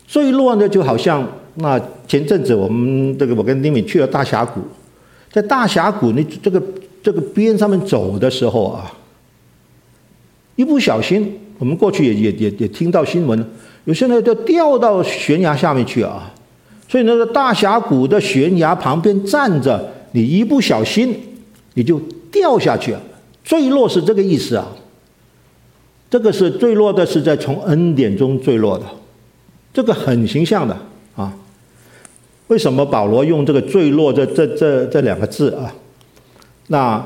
[0.06, 4.60] 坠落呢，就好像那前阵子我们这个我跟丁敏去了大峡谷，
[5.30, 6.62] 在大峡谷那这个
[7.02, 8.90] 这个边上面走的时候啊，
[10.56, 13.46] 一不小心，我们过去也也也也听到新闻，
[13.84, 16.32] 有些人就掉到悬崖下面去啊。
[16.88, 21.14] 所以那个大峡谷的悬崖旁边站着，你一不小心
[21.74, 23.00] 你就掉下去了。
[23.44, 24.68] 坠落是这个意思啊，
[26.08, 28.84] 这个是坠落的，是在从恩典中坠落的，
[29.72, 30.76] 这个很形象的。
[32.52, 35.74] 为什么保罗用这个坠落这这这这两个字啊？
[36.66, 37.02] 那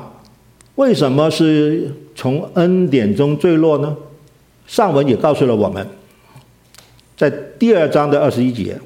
[0.75, 3.95] 为什么是从恩典中坠落呢？
[4.65, 5.87] 上文也告诉了我们，
[7.15, 8.77] 在第二章的二十一节，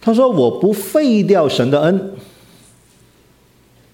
[0.00, 2.12] 他说：“我不废掉神的恩。”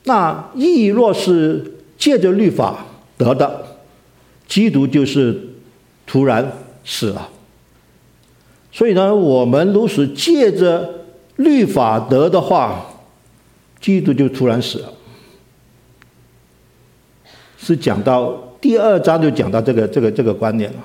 [0.04, 1.70] 那义若是。
[1.96, 2.84] 借着律法
[3.16, 3.64] 得的，
[4.46, 5.40] 基督就是
[6.04, 6.52] 突然
[6.84, 7.30] 死了。
[8.72, 11.03] 所以呢，我们如是借着
[11.36, 12.84] 律法得的话，
[13.80, 14.92] 基督就突然死了。
[17.58, 20.78] 是讲到第二章就讲到这个这个这个观念了。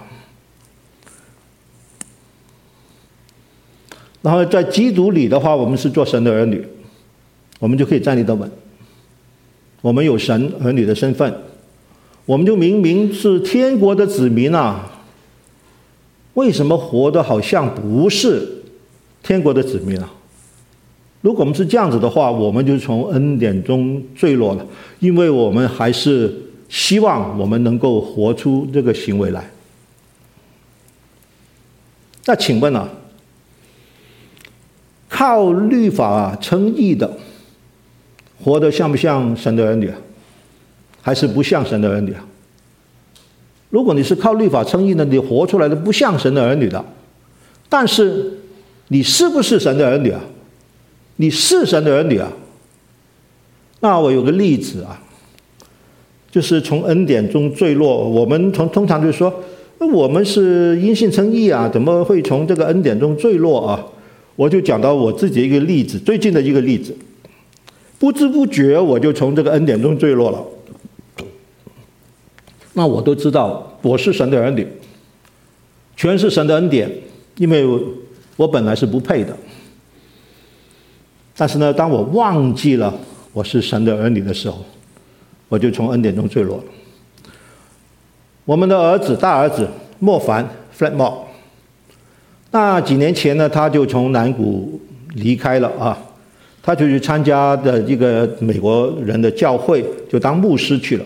[4.22, 6.66] 然后在基督里的话，我们是做神的儿女，
[7.60, 8.50] 我们就可以站立得稳。
[9.82, 11.34] 我们有神儿女的身份，
[12.26, 15.02] 我们就明明是天国的子民啊，
[16.34, 18.64] 为什么活得好像不是
[19.24, 20.12] 天国的子民啊？
[21.22, 24.66] 如果我们是这样子的话，我们就从恩典中坠落了，
[25.00, 26.34] 因为我们还是
[26.70, 29.50] 希望我们能够活出这个行为来。
[32.26, 32.88] 那请问啊，
[35.10, 37.12] 靠律法称义的，
[38.42, 39.98] 活得像不像神的儿女啊？
[41.02, 42.24] 还是不像神的儿女啊？
[43.70, 46.86] 如果你是靠律法称义的，你活出来的不像神的儿女的，
[47.68, 48.40] 但是
[48.88, 50.22] 你是不是神的儿女啊？
[51.22, 52.32] 你是神的儿女啊？
[53.82, 55.02] 那我有个例子啊，
[56.32, 59.34] 就是从恩典中坠落，我们从通常就是说，
[59.80, 63.86] 我们是因信称义啊，怎么会从这个恩典中坠落啊？
[64.38, 66.96] 我就讲到我自己一个例子，最近的一个例子，
[68.00, 70.42] 不知不觉我就从这个恩典中坠落了。
[72.72, 74.66] 那我都知道我是神的儿女，
[75.98, 76.90] 全是神的恩典，
[77.36, 77.66] 因为
[78.38, 79.36] 我本来是不配的。
[81.40, 82.94] 但是呢，当我忘记了
[83.32, 84.58] 我是神的儿女的时候，
[85.48, 86.64] 我就从恩典中坠落了。
[88.44, 89.66] 我们的儿子，大儿子
[90.00, 91.18] 莫凡 f l a t m o r e
[92.52, 94.82] 那几年前呢，他就从南谷
[95.14, 95.98] 离开了啊，
[96.62, 101.06] 他就去参加的一个美国人的教会，就当牧师去了。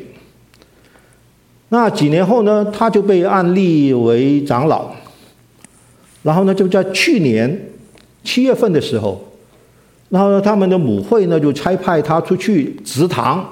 [1.70, 4.90] 那几年后呢，他就被按立为长老，
[6.24, 7.70] 然后呢，就在去年
[8.24, 9.24] 七月份的时候，
[10.14, 13.44] 然后呢，他们的母会呢就差派他出去植堂，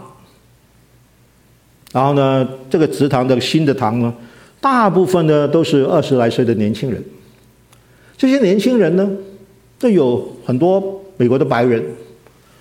[1.91, 4.13] 然后呢，这个祠堂的新的堂呢，
[4.59, 7.03] 大部分呢都是二十来岁的年轻人。
[8.15, 9.09] 这些年轻人呢，
[9.79, 11.83] 这有很多美国的白人，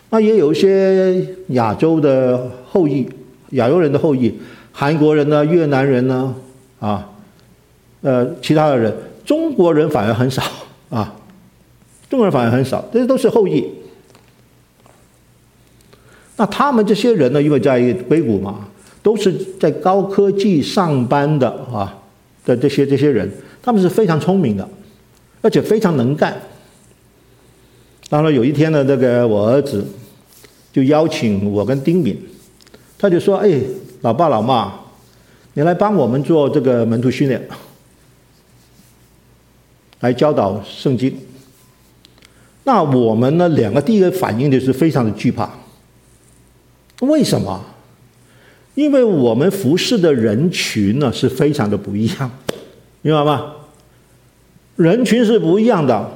[0.08, 3.06] 那也有一些亚洲的后裔，
[3.50, 4.32] 亚洲人的后裔，
[4.72, 6.34] 韩国人呢，越南人呢，
[6.78, 7.06] 啊，
[8.00, 10.42] 呃，其他的人，中国人反而很少
[10.88, 11.14] 啊，
[12.08, 13.62] 中国人反而很少，这些都是后裔。
[16.40, 18.66] 那他们这些人呢，因为在硅谷嘛，
[19.02, 21.94] 都是在高科技上班的啊
[22.46, 23.30] 的这些这些人，
[23.62, 24.66] 他们是非常聪明的。
[25.42, 26.34] 而且非常能干。
[28.08, 29.86] 当然有一天呢，这个我儿子
[30.72, 32.16] 就邀请我跟丁敏，
[32.98, 33.60] 他就说：“哎，
[34.00, 34.72] 老爸老妈，
[35.52, 37.46] 你来帮我们做这个门徒训练，
[40.00, 41.14] 来教导圣经。”
[42.64, 45.50] 那我们呢，两个第一个反应就是非常的惧怕。
[47.00, 47.60] 为什么？
[48.74, 52.30] 因为我们服侍的人群呢是非常的不一样，
[53.02, 53.52] 明白吗？
[54.76, 56.10] 人群是不一样的，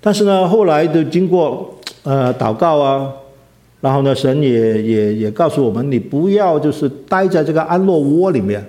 [0.00, 3.12] 但是呢，后来就经过呃祷告啊，
[3.80, 8.64] 然后呢，神也也也告诉我们，你不要就是待在这个安乐窝里面，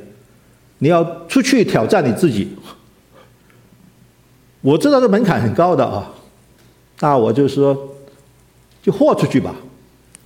[0.79, 2.49] 你要出去挑战你自己。
[4.61, 6.11] 我知道这门槛很高的啊，
[6.99, 7.77] 那我就说，
[8.81, 9.55] 就豁出去吧，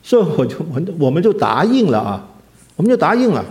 [0.04, 2.30] 所以我就我我们就答应了啊，
[2.76, 3.44] 我们就答应了。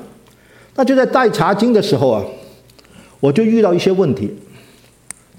[0.75, 2.25] 那就在带查经的时候啊，
[3.21, 4.31] 我就遇到一些问题。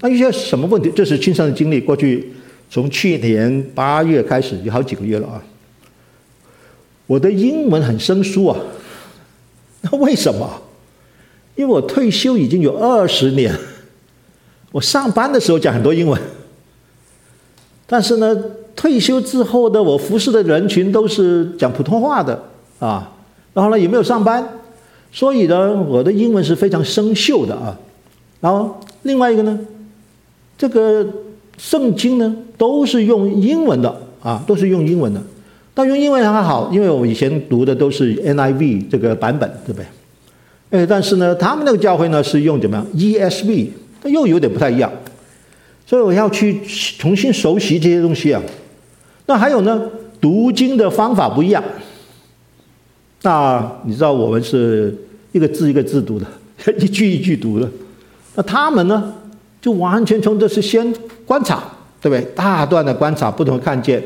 [0.00, 0.90] 那一些什么问题？
[0.94, 1.80] 这是亲身的经历。
[1.80, 2.32] 过去
[2.70, 5.42] 从去年八月开始，有好几个月了啊。
[7.06, 8.58] 我的英文很生疏啊。
[9.82, 10.62] 那为什么？
[11.54, 13.54] 因为我退休已经有二十年，
[14.70, 16.18] 我上班的时候讲很多英文，
[17.86, 18.34] 但是呢，
[18.74, 22.42] 退休之后的我服侍的人群都是讲普通话的
[22.78, 23.12] 啊。
[23.54, 24.42] 然后呢，也没有上班，
[25.12, 27.76] 所以呢，我的英文是非常生锈的啊。
[28.40, 29.58] 然后另外一个呢？
[30.56, 31.06] 这个
[31.58, 35.20] 圣经呢，都是用英文的啊，都是用英文的。
[35.74, 39.86] 但用英文还好，因为我以前读的都是 NIV 这个版本，对不对？
[40.70, 43.68] 哎，但是呢，他们那个教会呢是用怎么样？ESV，
[44.02, 44.90] 它又有点不太一样。
[45.84, 46.60] 所以我要去
[46.98, 48.40] 重新熟悉这些东西啊。
[49.26, 49.82] 那还有呢，
[50.20, 51.62] 读经的方法不一样。
[53.22, 54.96] 那你知道我们是
[55.32, 56.26] 一个字一个字读的，
[56.78, 57.68] 一句一句读的。
[58.34, 59.14] 那他们呢？
[59.60, 60.92] 就完全从这是先
[61.24, 61.62] 观察，
[62.00, 62.20] 对不对？
[62.34, 64.02] 大段的观察，不同看见，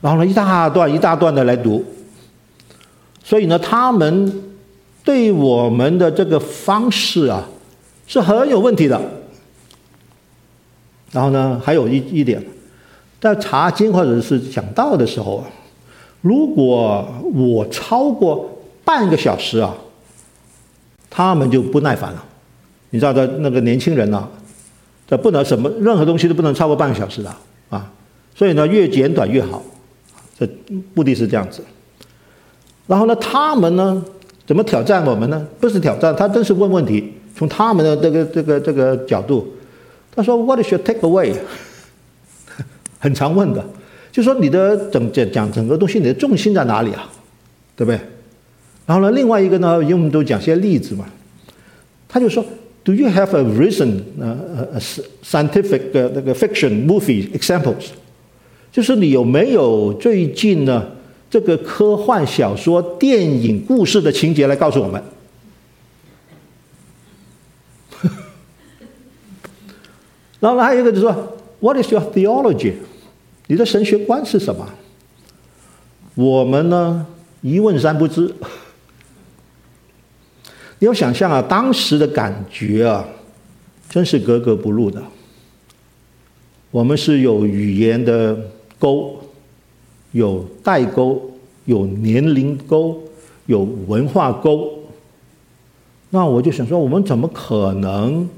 [0.00, 1.84] 然后呢，一大段一大段的来读。
[3.22, 4.42] 所以呢，他们
[5.04, 7.46] 对我们的这个方式啊，
[8.06, 8.98] 是很有问题的。
[11.12, 12.42] 然后呢，还有一一点，
[13.20, 15.44] 在查经或者是讲道的时候，
[16.22, 18.50] 如果我超过
[18.84, 19.74] 半个小时啊，
[21.10, 22.24] 他们就不耐烦了。
[22.90, 24.26] 你知道的，那个年轻人呢、
[25.06, 27.30] 这不能什么任何东西都不能超过半个小时的
[27.68, 27.92] 啊，
[28.34, 29.62] 所以呢，越简短越好，
[30.38, 30.48] 这
[30.94, 31.62] 目的是这样子。
[32.86, 34.02] 然后呢，他们呢
[34.46, 35.46] 怎么挑战我们呢？
[35.60, 37.12] 不是挑战，他真是问问题。
[37.36, 39.46] 从他们的这个这个这个角度，
[40.14, 41.34] 他说 “What is your takeaway？”
[43.00, 43.64] 很常问的，
[44.12, 47.10] 就说你的整讲讲整个东西，你的重心在哪里啊？
[47.74, 47.98] 对不对？
[48.86, 51.06] 然后呢，另外一个呢，因为我们都讲些例子嘛，
[52.08, 52.44] 他就说。
[52.82, 54.80] Do you have a recent uh,
[55.22, 57.88] scientific 那个 fiction movie examples？
[58.72, 60.86] 就是你有没有最近呢
[61.28, 65.02] 这个科幻小说、电影故事的情节来告诉我们？
[70.40, 72.72] 然后呢还有一个就是说，What is your theology？
[73.50, 74.64] 你的神学观是什么？
[76.14, 77.04] 我们呢
[77.40, 78.32] 一问三不知。
[80.78, 83.04] 你要想象啊，当时的感觉啊，
[83.88, 85.02] 真是格格不入的。
[86.70, 88.38] 我们是有语言的
[88.78, 89.18] 沟，
[90.12, 91.20] 有代沟，
[91.64, 93.02] 有年龄沟，
[93.46, 94.78] 有文化沟。
[96.10, 98.30] 那我就想说，我们怎么可能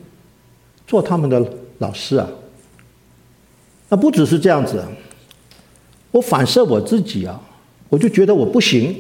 [0.87, 2.27] 做他们的老师啊？
[3.91, 4.83] 那不只是这样子，
[6.13, 7.43] 我反射我自己啊，
[7.89, 8.95] 我就觉得我不行。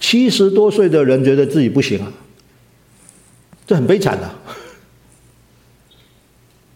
[0.00, 2.12] 七十多岁的人觉得自己不行啊，
[3.66, 4.30] 这很悲惨的。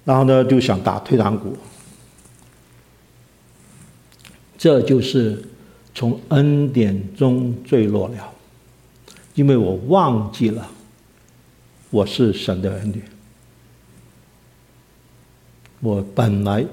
[0.05, 1.57] 然后呢，就想打退堂鼓。
[4.59, 5.43] 这就是
[5.95, 8.33] 从恩典中坠落了，
[9.35, 10.69] 因为我忘记了
[11.91, 13.03] 我是神的儿女，
[15.81, 16.67] 我本来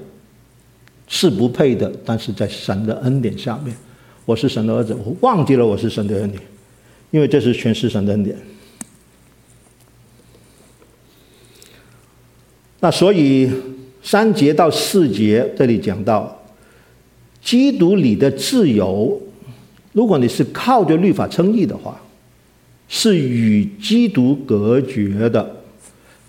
[1.07, 3.75] 是不配的，但是在神的恩典下面。
[4.25, 6.37] 我是神的儿子，我忘记了我是神的儿女，
[7.11, 8.35] 因为这是全是神的恩典。
[12.81, 13.49] 那所以
[14.03, 16.43] 三节到四节这里讲到，
[17.41, 19.21] 基督里的自由，
[19.93, 21.99] 如果你是靠着律法称义的话，
[22.89, 25.55] 是与基督隔绝的。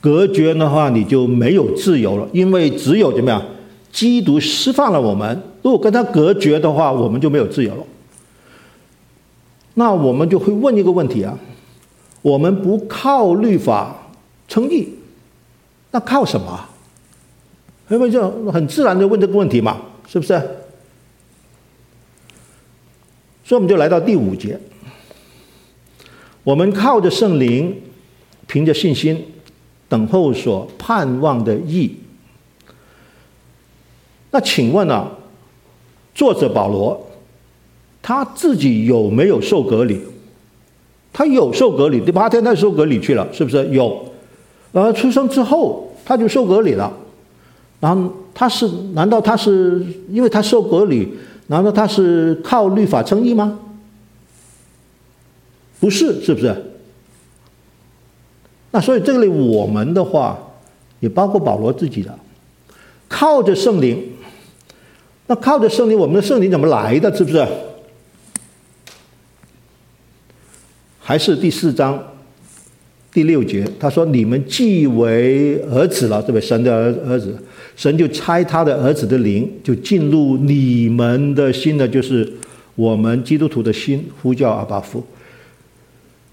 [0.00, 3.44] 隔绝的话，你就没有自由了，因为只有怎么样？
[3.92, 7.84] 基督释放了我们，如果跟他隔绝的话，我们就没有自由了。
[9.74, 11.38] 那我们就会问一个问题啊：
[12.22, 14.10] 我们不靠律法
[14.48, 14.88] 称义，
[15.90, 16.64] 那靠什么？
[17.90, 20.34] 因为就很自然的问这个问题嘛，是不是？
[23.44, 24.60] 所以我们就来到第五节，
[26.44, 27.80] 我们靠着圣灵，
[28.46, 29.24] 凭着信心，
[29.88, 31.96] 等候所盼望的义。
[34.30, 35.10] 那请问啊，
[36.14, 37.08] 作者保罗，
[38.02, 40.00] 他自己有没有受隔离？
[41.12, 44.04] 他有受隔离，第八天他受隔离去了，是不是有？
[44.70, 46.92] 然后出生之后他就受隔离了。
[47.80, 48.68] 然后他是？
[48.92, 51.08] 难道他是因为他受隔离？
[51.46, 53.58] 难道他是靠律法称义吗？
[55.80, 56.54] 不是，是不是？
[58.70, 60.38] 那所以这里我们的话，
[61.00, 62.16] 也包括保罗自己的，
[63.08, 64.12] 靠着圣灵。
[65.28, 67.14] 那靠着圣灵，我们的圣灵怎么来的？
[67.14, 67.46] 是不是？
[70.98, 72.02] 还是第四章
[73.12, 76.40] 第六节，他说：“你们既为儿子了，对不对？
[76.40, 77.36] 神的儿儿子，
[77.76, 82.30] 神就差他的儿子的灵，就进入你们的心的，就是
[82.74, 85.04] 我们基督徒的心，呼叫阿爸父。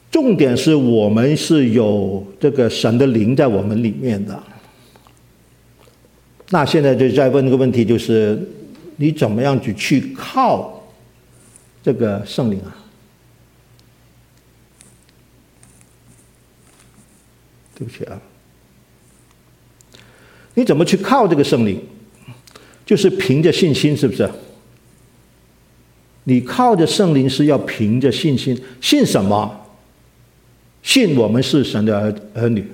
[0.10, 4.42] 重点是我们是有这个神的灵在我们里面的。
[6.52, 8.42] 那现在就再问一个问题，就是。
[8.98, 10.84] 你怎么样去去靠
[11.84, 12.76] 这个圣灵啊？
[17.78, 18.18] 对不起啊，
[20.54, 21.84] 你怎么去靠这个圣灵？
[22.86, 24.30] 就是凭着信心，是不是？
[26.24, 29.66] 你靠着圣灵是要凭着信心，信什么？
[30.82, 32.66] 信我们是神的儿儿女。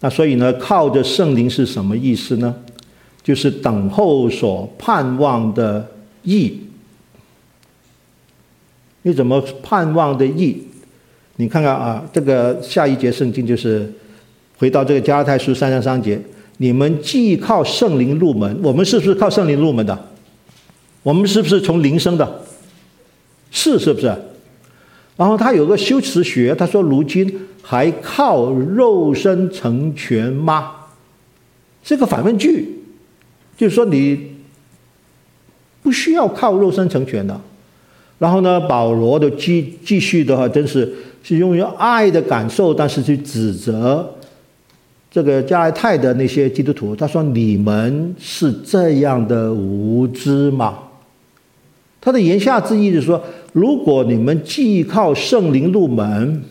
[0.00, 2.54] 那所以呢，靠着圣灵是什么意思呢？
[3.26, 5.84] 就是等候所盼望的
[6.22, 6.60] 义，
[9.02, 10.62] 你怎么盼望的义？
[11.34, 13.92] 你看看啊，这个下一节圣经就是
[14.58, 16.22] 回到这个加拉太书三章三节，
[16.58, 20.06] 你们既靠圣灵入门，我们是不是靠圣灵入门的？
[21.02, 22.42] 我们是不是从灵生的？
[23.50, 24.06] 是，是不是？
[25.16, 30.70] 然后他有个修辞学，他说：如今还靠肉身成全吗？
[31.82, 32.75] 是个反问句。
[33.56, 34.32] 就是说，你
[35.82, 37.40] 不需要靠肉身成全的。
[38.18, 40.90] 然后呢，保罗的继继续的话，真是
[41.22, 44.14] 是用用爱的感受，但是去指责
[45.10, 46.96] 这个加拉太的那些基督徒。
[46.96, 50.78] 他说：“你们是这样的无知吗？”
[52.00, 56.42] 他的言下之意就是说，如果你们既靠圣灵入门，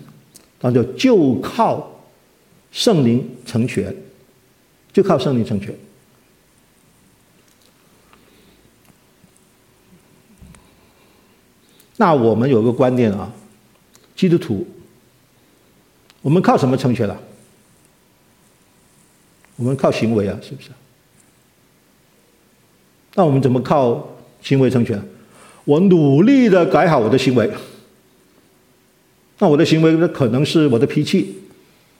[0.61, 1.91] 那就就靠
[2.71, 3.95] 圣灵成全，
[4.93, 5.73] 就靠圣灵成全。
[11.97, 13.31] 那我们有个观念啊，
[14.15, 14.67] 基督徒，
[16.21, 17.17] 我们靠什么成全了？
[19.55, 20.69] 我们靠行为啊，是不是？
[23.13, 24.05] 那我们怎么靠
[24.41, 25.01] 行为成全？
[25.63, 27.49] 我努力的改好我的行为。
[29.39, 31.33] 那我的行为呢，可能是我的脾气，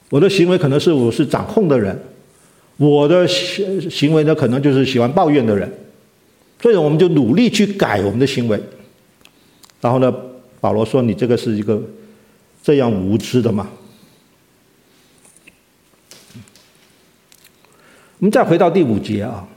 [0.09, 1.97] 我的行为可能是我是掌控的人，
[2.75, 5.71] 我的行行为呢，可能就是喜欢抱怨的人。
[6.61, 8.61] 所以我们就努力去改我们的行为。
[9.85, 10.11] 然后呢，
[10.59, 11.79] 保罗说：“你这个是一个
[12.63, 13.69] 这样无知的吗？”
[18.17, 19.47] 我们再回到第五节啊，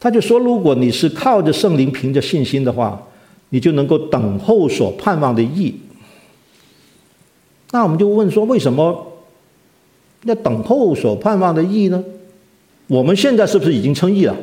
[0.00, 3.06] 他就说：“如果你是靠着圣灵，凭着信心的话，
[3.50, 5.78] 你就能够等候所盼望的意。”
[7.72, 9.12] 那我们就问说：“为什么
[10.22, 12.02] 要等候所盼望的意呢？
[12.86, 14.34] 我们现在是不是已经称义了？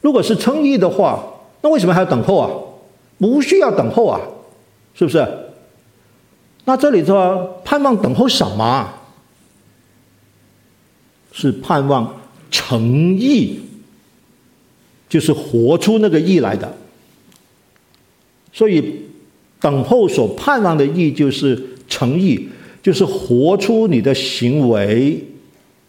[0.00, 1.22] 如果是称义的话，
[1.60, 2.50] 那为什么还要等候啊？
[3.20, 4.20] 不需要等候啊，
[4.94, 5.24] 是不是？
[6.64, 8.94] 那这里说盼望等候什么？”
[11.32, 13.60] 是盼望诚意，
[15.08, 16.76] 就是活出那个义来的。
[18.52, 19.02] 所以，
[19.60, 21.56] 等候所盼望的义就是
[21.88, 22.48] 诚意，
[22.82, 25.24] 就是活出你的行为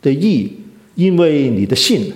[0.01, 0.51] 的义，
[0.93, 2.13] 因为你的信。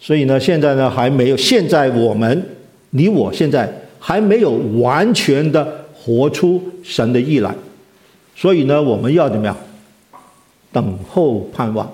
[0.00, 2.56] 所以呢，现在呢还没有，现在我们
[2.90, 7.54] 你我现在还没有完全的活出神的意来，
[8.34, 9.56] 所以呢，我们要怎么样？
[10.72, 11.92] 等候盼望，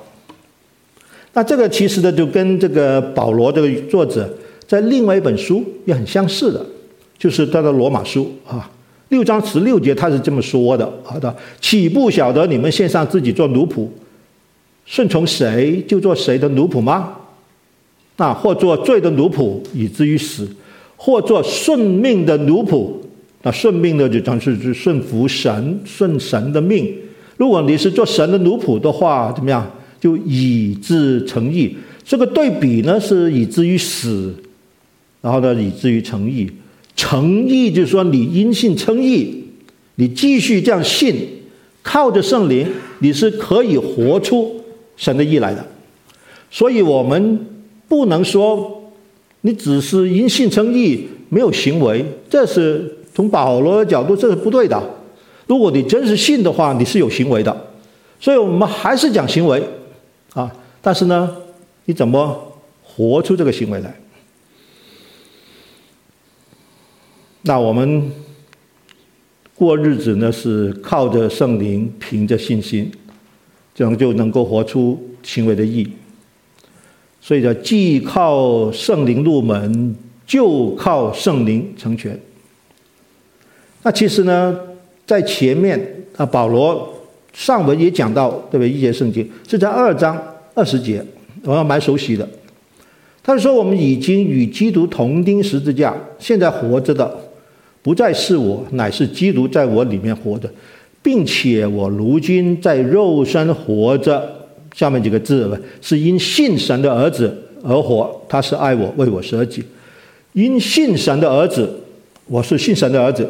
[1.32, 4.30] 那这个其实呢，就跟这个保罗这个作者
[4.66, 6.64] 在另外一本书也很相似的，
[7.18, 8.70] 就是他的罗马书啊，
[9.08, 13.88] 六章十六节他是这么说的：好的，岂不晓得你们献上自己做奴仆，
[14.84, 17.14] 顺从谁就做谁的奴仆吗？
[18.18, 20.44] 那或做罪的奴仆，以至于死；
[20.96, 22.90] 或做顺命的奴仆，
[23.42, 26.92] 那顺命呢，就当是是顺服神、顺神的命。
[27.36, 29.70] 如果你是做神的奴仆的话，怎么样？
[30.00, 31.76] 就以致成义。
[32.04, 34.34] 这个对比呢，是以至于死，
[35.20, 36.50] 然后呢，以至于成义。
[36.94, 39.44] 成义就是说，你因信称义，
[39.96, 41.14] 你继续这样信，
[41.82, 42.66] 靠着圣灵，
[43.00, 44.60] 你是可以活出
[44.96, 45.66] 神的义来的。
[46.50, 47.38] 所以我们
[47.88, 48.85] 不能说
[49.46, 54.82] 你只是因信称义，没有行为，这是从保罗的角度，这是不对的。
[55.46, 57.56] 如果你真是信的话，你是有行为的，
[58.18, 59.62] 所以我们还是讲行为，
[60.34, 61.32] 啊，但是呢，
[61.84, 63.94] 你怎么活出这个行为来？
[67.42, 68.10] 那我们
[69.54, 72.90] 过日子呢，是靠着圣灵，凭着信心，
[73.72, 75.92] 这样就能够活出行为的意义。
[77.26, 82.16] 所以叫既靠圣灵入门，就靠圣灵成全。
[83.82, 84.56] 那其实呢？
[85.04, 85.76] 在前面
[86.16, 86.88] 啊，保罗
[87.32, 88.70] 上文也讲到，对不对？
[88.70, 90.16] 一节圣经是在二章
[90.54, 91.04] 二十节，
[91.42, 92.28] 我还蛮熟悉的。
[93.24, 97.12] 他说：“我们已经与基督同钉十字架，现在活着的
[97.82, 100.48] 不再是我，乃是基督在我里面活着，
[101.02, 104.32] 并且我如今在肉身活着。”
[104.76, 109.64] 下面几个字是因信神的儿子而活，他是爱我，为我舍己。
[110.34, 111.80] 因信神的儿子，
[112.26, 113.26] 我是信神的儿子。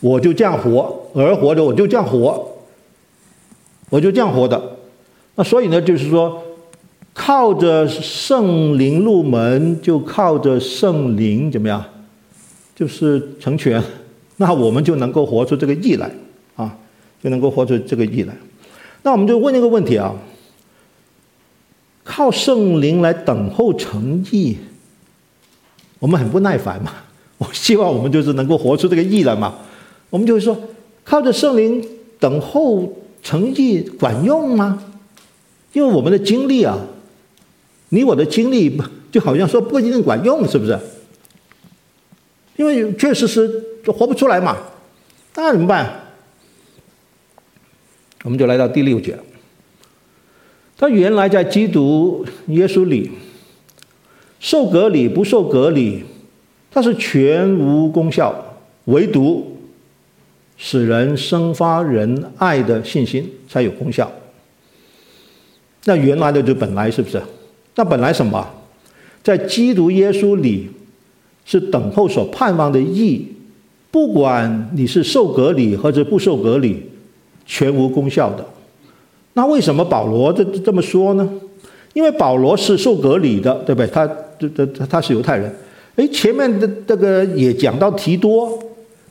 [0.00, 2.46] 我就这样活，而活着我就这样活，
[3.90, 4.60] 我就这样活的。
[5.34, 6.42] 那所以呢，就是说，
[7.12, 11.84] 靠着圣灵入门，就靠着圣灵怎么样？
[12.74, 13.82] 就是成全，
[14.36, 16.10] 那我们就能够活出这个义来
[16.56, 16.76] 啊，
[17.22, 18.34] 就能够活出这个义来。
[19.02, 20.14] 那我们就问一个问题啊：
[22.08, 24.56] 靠圣灵来等候成义，
[25.98, 26.92] 我们很不耐烦嘛？
[27.38, 29.56] 我希望我们就是能够活出这个义来嘛。
[30.08, 30.56] 我们就会说，
[31.02, 31.84] 靠着圣灵
[32.20, 34.84] 等候成义管用吗？
[35.72, 36.78] 因为我们的经历啊，
[37.88, 38.80] 你我的经历
[39.10, 40.78] 就好像说不一定管用，是不是？
[42.56, 44.56] 因为确实是就活不出来嘛，
[45.34, 46.04] 那怎么办？
[48.22, 49.18] 我们就来到第六节，
[50.76, 53.10] 他原来在基督耶稣里
[54.38, 56.04] 受隔礼不受隔礼，
[56.70, 58.34] 他是全无功效，
[58.84, 59.52] 唯独。
[60.58, 64.10] 使人生发仁爱的信心才有功效。
[65.84, 67.20] 那原来的就本来是不是？
[67.74, 68.42] 那本来什么？
[69.22, 70.70] 在基督耶稣里
[71.44, 73.26] 是等候所盼望的义，
[73.90, 76.84] 不管你是受隔礼或者不受隔礼，
[77.44, 78.42] 全无功效的。
[79.36, 81.28] 那为什么保罗这这么说呢？
[81.92, 83.86] 因为保罗是受隔离的，对不对？
[83.88, 84.08] 他
[84.38, 85.54] 这这他，是犹太人。
[85.96, 88.58] 诶，前面的这个也讲到提多。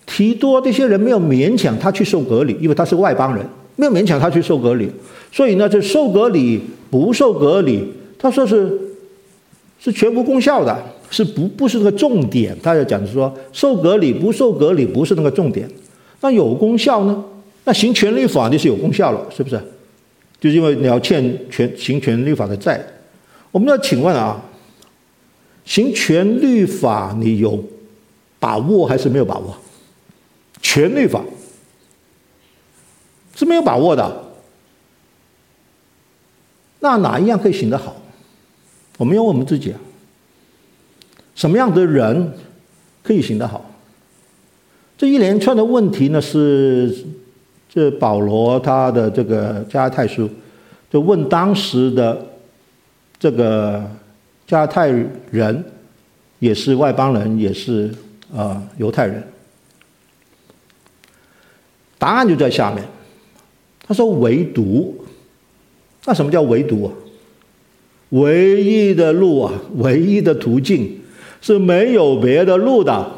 [0.08, 3.46] 提多这些人没有勉强他去受隔离，因为他是外邦人，
[3.76, 4.90] 没有勉强他去受隔离。
[5.32, 6.60] 所以呢，这受隔离
[6.90, 7.84] 不受隔离，
[8.18, 8.72] 他说是
[9.80, 10.76] 是全无功效的，
[11.12, 12.56] 是不不是那个重点。
[12.64, 15.70] 他要讲是说，受隔离不受隔离不是那个重点。
[16.22, 17.24] 那有功效呢？
[17.64, 19.60] 那行全律法就是有功效了，是不是？
[20.46, 22.80] 就是因为你要欠全行权律法的债。
[23.50, 24.40] 我们要请问啊，
[25.66, 27.64] 行权律法你有
[28.40, 29.58] 把握还是没有把握？
[30.62, 31.24] 全律法
[33.34, 34.24] 是没有把握的。
[36.82, 38.00] 那哪一样可以行得好？
[39.00, 39.80] 我们要问我们自己啊，
[41.34, 42.34] 什么样的人
[43.02, 43.66] 可以行得好？
[44.96, 46.96] 这一连串的问题呢，是
[47.76, 50.28] 是保罗他的这个加太书，
[50.90, 52.26] 就问当时的
[53.20, 53.84] 这个
[54.48, 54.88] 加太
[55.30, 55.64] 人，
[56.40, 57.94] 也是外邦人，也是
[58.34, 59.22] 啊犹太人。
[61.98, 62.84] 答案就在下面。
[63.88, 65.06] 他说：“唯独，
[66.06, 66.92] 那什么叫唯独啊？
[68.10, 71.02] 唯一的路啊，唯一的途径
[71.40, 73.12] 是没有别的路的。”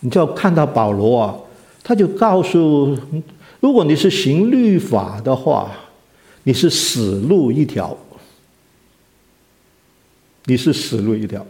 [0.00, 1.34] 你就要看到保罗啊，
[1.84, 2.96] 他就告诉，
[3.60, 5.70] 如果你是行律法的话，
[6.44, 7.94] 你是死路一条，
[10.46, 11.46] 你是死路一条。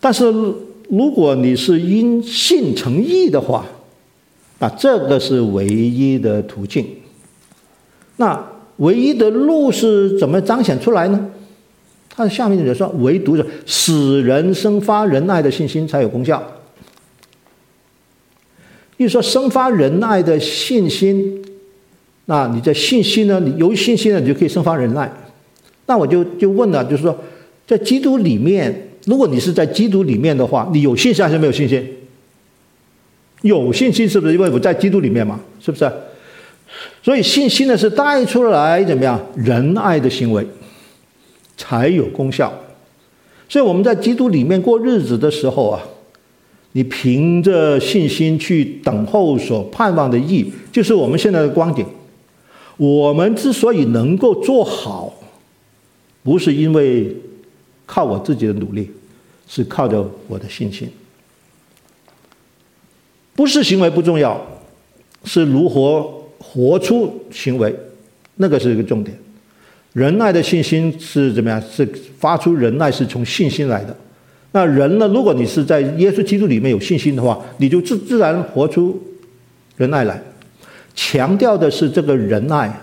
[0.00, 0.32] 但是
[0.88, 3.66] 如果你是因信成义的话，
[4.60, 6.86] 那这个是唯一的途径。
[8.16, 8.42] 那
[8.76, 11.28] 唯一的路是怎么彰显出来呢？
[12.08, 16.42] 他下面就说，唯独是使人生发仁爱的信心才有功效。
[19.00, 21.42] 比如说，生发仁爱的信心，
[22.26, 23.40] 那你的信心呢？
[23.40, 25.10] 你有信心了，你就可以生发仁爱。
[25.86, 27.18] 那我就就问了，就是说，
[27.66, 31.82] 在基督里面，如果你是在基督里面的话，你有信心还是没有信心？
[33.40, 34.34] 有信心是不是？
[34.34, 35.90] 因为我在基督里面嘛，是不是？
[37.02, 40.46] 所以信心呢是带出来怎么样仁爱的行为，
[41.56, 42.52] 才有功效。
[43.48, 45.80] 所以我们在基督里面过日子的时候啊。
[46.72, 51.86] 你凭着信心去等候所盼望的义，就是我们现在的观点。
[52.76, 55.12] 我们之所以能够做好，
[56.22, 57.14] 不是因为
[57.84, 58.90] 靠我自己的努力，
[59.48, 60.88] 是靠着我的信心。
[63.34, 64.40] 不是行为不重要，
[65.24, 66.08] 是如何
[66.38, 67.74] 活出行为，
[68.36, 69.18] 那个是一个重点。
[69.92, 71.60] 仁爱的信心是怎么样？
[71.60, 71.84] 是
[72.18, 73.96] 发出仁爱，是从信心来的。
[74.52, 75.06] 那人呢？
[75.08, 79.00] 如果你是在耶稣基督里面有信心的话，你就自自然活出
[79.76, 80.20] 仁爱来。
[80.94, 82.80] 强调的是这个仁爱，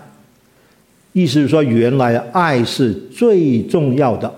[1.12, 4.34] 意思是说，原来爱是最重要的，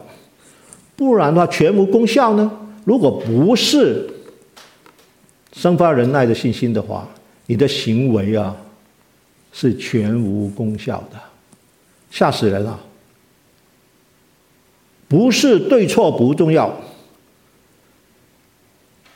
[0.96, 2.50] 不然的话全无功效呢。
[2.84, 4.08] 如果不是
[5.52, 7.08] 生发仁爱的信心的话，
[7.46, 8.56] 你的行为啊
[9.52, 11.18] 是全无功效的，
[12.10, 12.78] 吓死人了。
[15.06, 16.76] 不是对错不重要。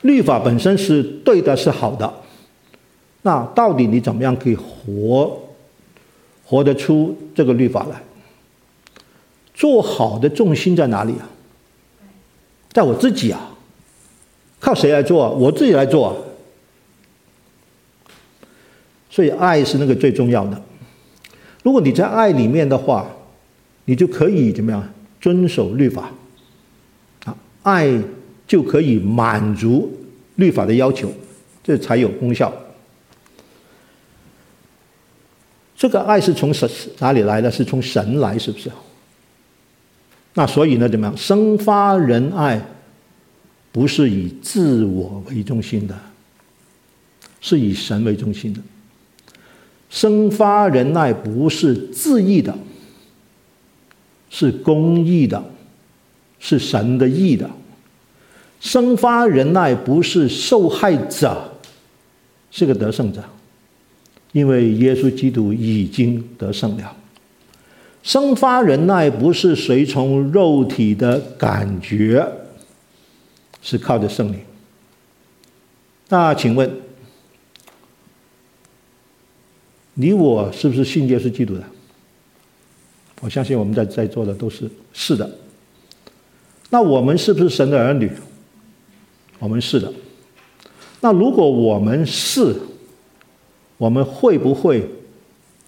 [0.05, 2.13] 律法本身是对的，是好的。
[3.23, 5.41] 那到底你怎么样可以活，
[6.45, 8.03] 活得出这个律法来？
[9.55, 11.25] 做好的重心在哪里啊？
[12.71, 13.57] 在我自己啊，
[14.61, 15.31] 靠谁来做？
[15.31, 16.23] 我自己来做。
[19.09, 20.63] 所以爱是那个最重要的。
[21.63, 23.09] 如果你在爱里面的话，
[23.87, 24.87] 你就可以怎么样
[25.19, 26.11] 遵守律法？
[27.25, 27.99] 啊，爱。
[28.47, 29.93] 就可以满足
[30.37, 31.13] 律法的要求，
[31.63, 32.53] 这才有功效。
[35.77, 36.69] 这个爱是从神
[36.99, 37.51] 哪里来的？
[37.51, 38.71] 是从神来，是不是？
[40.35, 41.17] 那所以呢，怎么样？
[41.17, 42.61] 生发仁爱
[43.71, 45.99] 不是以自我为中心的，
[47.41, 48.61] 是以神为中心的。
[49.91, 52.57] 生发仁爱不是自意的，
[54.31, 55.45] 是公义的，
[56.39, 57.49] 是神的意的。
[58.65, 61.53] 生发忍耐不是受害者，
[62.51, 63.23] 是个得胜者，
[64.33, 66.97] 因为耶稣基督已经得胜了。
[68.03, 72.27] 生发忍耐不是随从肉体的感觉，
[73.61, 74.41] 是靠着圣灵。
[76.09, 76.71] 那请问，
[79.93, 81.63] 你我是不是信耶稣基督的？
[83.21, 85.31] 我相信我们在在座的都是是的。
[86.71, 88.11] 那我们是不是神的儿女？
[89.45, 89.93] 我们是的，
[91.03, 92.57] 那如果我们是，
[93.77, 94.83] 我们会不会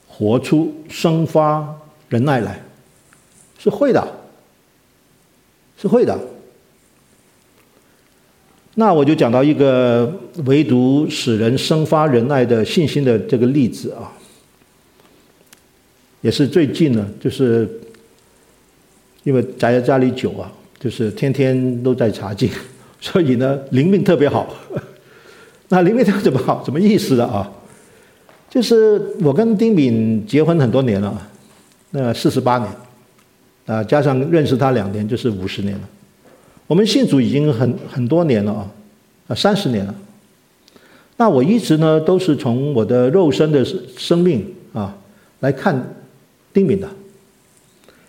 [0.08, 1.76] 活出生发
[2.08, 2.58] 仁爱来？
[3.58, 4.02] 是会的，
[5.76, 6.18] 是会的。
[8.76, 10.10] 那我就讲到一个
[10.46, 14.10] 唯独使人生发仁爱的信心的这个例子啊。
[16.22, 17.68] 也是最近呢，就是
[19.24, 20.50] 因为宅在家里久啊，
[20.80, 22.50] 就是天天都在查经，
[23.00, 24.54] 所以呢灵命特别好。
[25.68, 26.62] 那灵命特别怎么好？
[26.64, 27.50] 什么意思的啊？
[28.48, 31.28] 就是我跟丁敏结婚很多年了，
[31.90, 32.70] 那四十八年，
[33.66, 35.80] 啊，加上认识他两年，就是五十年了。
[36.68, 38.70] 我们信主已经很很多年了啊，
[39.28, 39.94] 啊，三十年了。
[41.16, 43.64] 那我一直呢都是从我的肉身的
[43.96, 44.96] 生命啊
[45.40, 45.94] 来看
[46.52, 46.88] 丁敏的，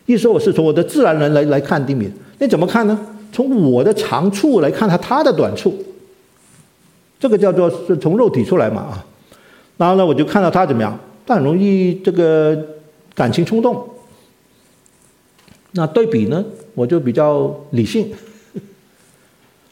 [0.06, 2.12] 一说我是从我的自然人来来看丁敏。
[2.38, 3.00] 那怎么看呢？
[3.38, 5.72] 从我的长处来看他他的短处，
[7.20, 9.06] 这个叫做是从肉体出来嘛啊。
[9.78, 12.58] 然后呢，我就看到他怎么样，他很容易这个
[13.14, 13.88] 感情冲动。
[15.74, 18.10] 那对比呢，我就比较理性。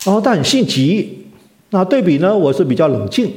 [0.03, 1.26] 然后他很性急。
[1.72, 3.34] 那对比呢，我是比较冷静。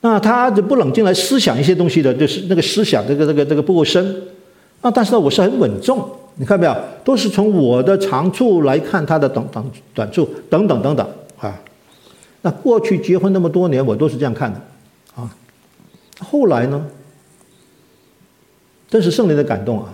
[0.00, 4.22] 那他就不冷静来思想一些东西的，就是那个思想这个这个这个不够深。
[4.80, 6.08] 那但是呢，我是很稳重。
[6.38, 6.74] 你看没有？
[7.04, 11.06] 都是从我的长处来看他的短短短处等等等等
[11.38, 11.60] 啊。
[12.42, 14.60] 那过去结婚那么多年，我都是这样看的
[15.16, 15.36] 啊。
[16.20, 16.86] 后来呢，
[18.88, 19.92] 真是圣灵的感动啊！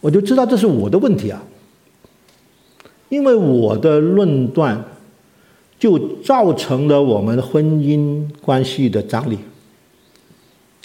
[0.00, 1.42] 我就知道这是我的问题啊，
[3.10, 4.82] 因为我的论断
[5.78, 9.38] 就造成了我们婚姻关系的张力。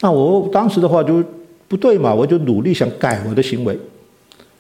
[0.01, 1.23] 那我当时的话就
[1.69, 3.79] 不对嘛，我就努力想改我的行为，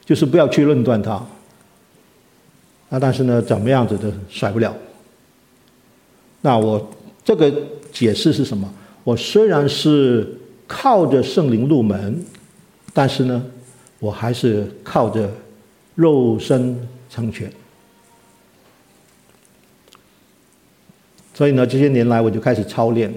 [0.05, 1.25] 就是不要去论断他。
[2.89, 4.75] 那但是呢，怎么样子都甩不了。
[6.41, 6.91] 那我
[7.23, 7.51] 这个
[7.91, 8.71] 解释是什么？
[9.03, 10.37] 我虽然是
[10.67, 12.23] 靠着圣灵入门，
[12.93, 13.43] 但是呢，
[13.99, 15.29] 我还是靠着
[15.95, 16.77] 肉身
[17.09, 17.51] 成全。
[21.33, 23.11] 所以呢，这些年来我就开始操练，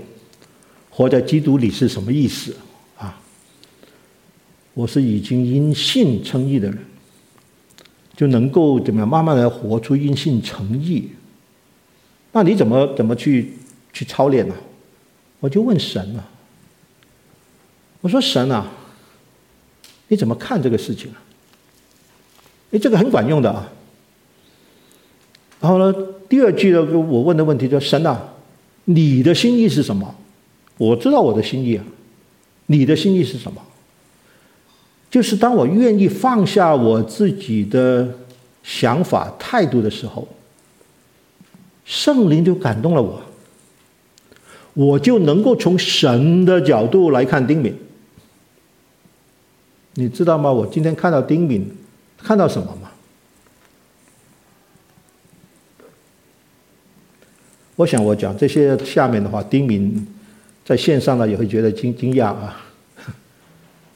[0.88, 2.56] 活在基督里是什么意思？
[4.76, 6.78] 我是已经因信称义的人，
[8.14, 11.08] 就能够怎么样慢慢的活出因信称义。
[12.32, 13.54] 那你怎么怎么去
[13.94, 14.54] 去操练呢？
[15.40, 16.28] 我就问神了，
[18.02, 18.70] 我说神啊，
[20.08, 21.24] 你怎么看这个事情啊？
[22.72, 23.72] 哎，这个很管用的啊。
[25.58, 25.94] 然后呢，
[26.28, 28.34] 第二句呢，我问的问题就是：神啊，
[28.84, 30.14] 你的心意是什么？
[30.76, 31.84] 我知道我的心意啊，
[32.66, 33.62] 你的心意是什么？
[35.16, 38.06] 就是当我愿意放下我自己的
[38.62, 40.28] 想法态度的时候，
[41.86, 43.22] 圣灵就感动了我。
[44.74, 47.74] 我就能够从神的角度来看丁敏，
[49.94, 50.52] 你知道吗？
[50.52, 51.66] 我今天看到丁敏，
[52.18, 52.90] 看到什么吗？
[57.76, 60.06] 我想我讲这些下面的话，丁敏
[60.62, 62.65] 在线上呢也会觉得惊惊讶啊，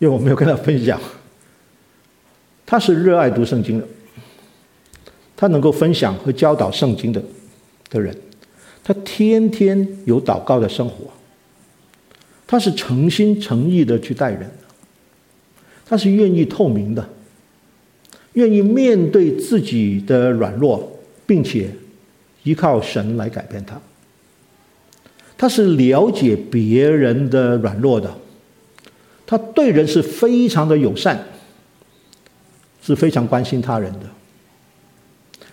[0.01, 1.01] 因为我没有跟他分享。
[2.67, 3.87] 他是热爱读圣经的，
[5.37, 7.23] 他能够分享和教导圣经的
[7.89, 8.17] 的人。
[8.83, 11.07] 他天天有祷告的生活，
[12.47, 14.51] 他是诚心诚意的去待人，
[15.85, 17.09] 他是愿意透明的，
[18.33, 21.71] 愿意面对自己的软弱，并且
[22.45, 23.79] 依靠神来改变他。
[25.37, 28.13] 他是了解别人的软弱的，
[29.31, 31.17] 他对人是非常的友善，
[32.83, 34.01] 是非常关心他人的。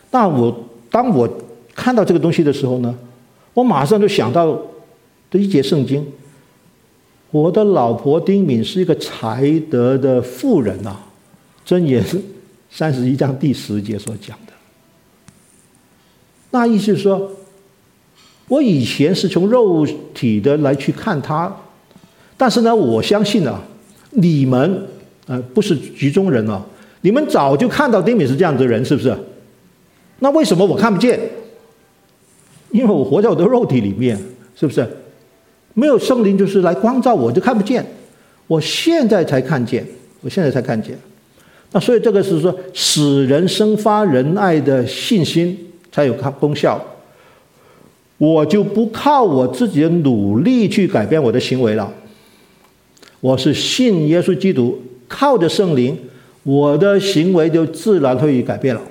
[0.10, 1.30] 那我当我
[1.76, 2.98] 看到这个东西的时候呢，
[3.54, 4.60] 我马上就想到
[5.30, 6.04] 的一节圣经，
[7.30, 10.96] 我的老婆丁敏是一个才德的妇人呐，
[11.64, 12.04] 箴言
[12.72, 14.54] 三十一章第十节所讲的。
[16.50, 17.30] 那意思是说，
[18.48, 21.56] 我以前是从肉体的来去看她，
[22.38, 23.60] 但是呢，我相信啊，
[24.12, 24.88] 你们
[25.26, 26.64] 呃不是局中人啊，
[27.02, 29.14] 你们早就看到丁敏是这样子的人，是不是？
[30.20, 31.20] 那为什么我看不见？
[32.72, 34.18] 因为我活在我的肉体里面，
[34.56, 34.88] 是不是？
[35.74, 37.86] 没有圣灵就是来光照我，就看不见。
[38.48, 39.86] 我现在才看见，
[40.22, 40.98] 我现在才看见。
[41.72, 45.58] 那所以这个是说，使人生发仁爱的信心
[45.92, 46.80] 才有它功效。
[48.18, 51.94] 我就不靠我自己的努力去改变我的行为了。
[53.28, 55.98] 我是信耶稣基督，靠着圣灵，
[56.44, 58.82] 我的行为就自然会改变了。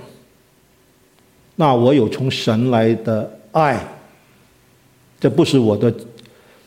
[1.54, 3.32] 那我有从神来的。
[3.52, 3.82] 爱，
[5.18, 5.90] 这不是我的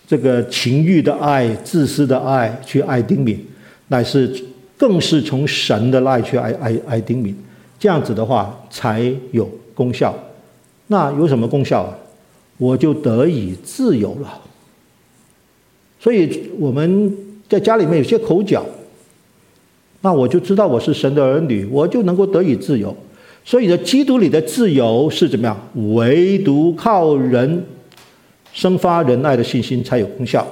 [0.07, 3.45] 这个情欲的爱、自私的爱去爱丁敏，
[3.89, 4.43] 乃是
[4.75, 7.37] 更是从神的爱去爱爱爱丁敏。
[7.77, 10.17] 这样子的话才有功效。
[10.87, 11.93] 那有什么功效？
[12.57, 14.41] 我就得以自由了。
[15.99, 17.15] 所以我们
[17.49, 18.63] 在家里面有些口角，
[20.01, 22.95] 那我就知道我是神的儿女，我就能够得以自由。
[23.43, 25.69] 所以呢，基督里的自由是怎么样？
[25.95, 27.65] 唯独靠人
[28.53, 30.47] 生发仁爱的信心才有功效。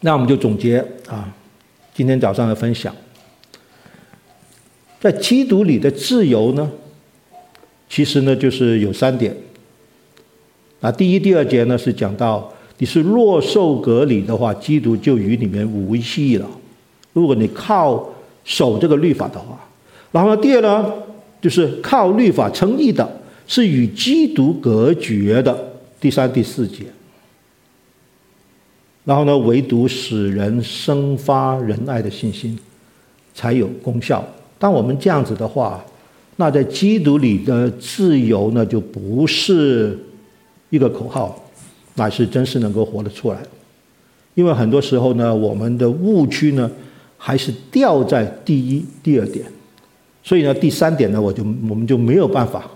[0.00, 0.78] 那我们就总结
[1.08, 1.34] 啊，
[1.92, 2.94] 今天早上的分享，
[5.00, 6.70] 在基督里的自由呢，
[7.88, 9.36] 其实呢就是有三点。
[10.80, 16.46] 啊，第一、第二节呢是讲到你是若受隔离的话，基督就与你们无异了。
[17.12, 18.08] 如果你靠
[18.44, 19.58] 守这个律法的话，
[20.10, 20.92] 然后呢，第二呢
[21.40, 25.56] 就是靠律法称义的，是与基督隔绝的。
[26.00, 26.84] 第三、第四节。
[29.04, 32.58] 然后呢，唯独使人生发仁爱的信心，
[33.34, 34.24] 才有功效。
[34.58, 35.84] 当我们这样子的话，
[36.36, 39.98] 那在基督里的自由呢，就不是
[40.70, 41.44] 一个口号，
[41.94, 43.42] 乃是真是能够活得出来。
[44.34, 46.70] 因为很多时候呢，我们的误区呢，
[47.18, 49.44] 还是掉在第一、第二点。
[50.24, 52.70] 所以呢，第三点呢，我就我们就没有办法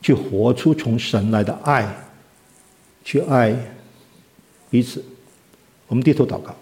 [0.00, 1.92] 去活出从神来的爱，
[3.04, 3.54] 去爱
[4.70, 5.04] 彼此。
[5.88, 6.54] 我们低头祷告，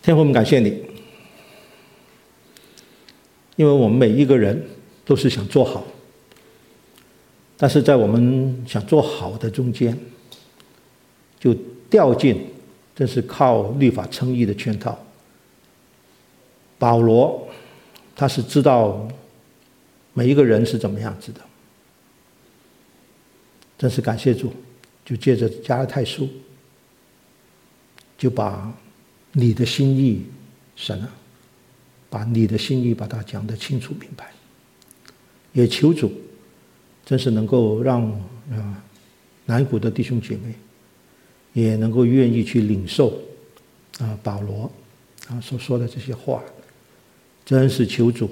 [0.00, 0.82] 天父，我们感谢你，
[3.56, 4.64] 因为我们每一个人
[5.04, 5.84] 都是想做好，
[7.62, 9.96] 但是在我们想做好的中间，
[11.38, 11.54] 就
[11.88, 12.44] 掉进
[12.92, 14.98] 这是靠律法称义的圈套。
[16.76, 17.48] 保罗
[18.16, 19.06] 他是知道
[20.12, 21.40] 每一个人是怎么样子的。
[23.78, 24.52] 真是感谢主，
[25.04, 26.28] 就借着加拉太书，
[28.18, 28.76] 就把
[29.30, 30.26] 你的心意，
[30.74, 31.08] 神啊，
[32.10, 34.32] 把你的心意把它讲得清楚明白。
[35.52, 36.12] 也求主，
[37.04, 38.10] 真是能够让
[38.50, 38.82] 啊
[39.46, 40.54] 南谷的弟兄姐妹，
[41.52, 43.18] 也能够愿意去领受
[43.98, 44.70] 啊保罗
[45.28, 46.42] 啊所说的这些话。
[47.44, 48.30] 真是求主，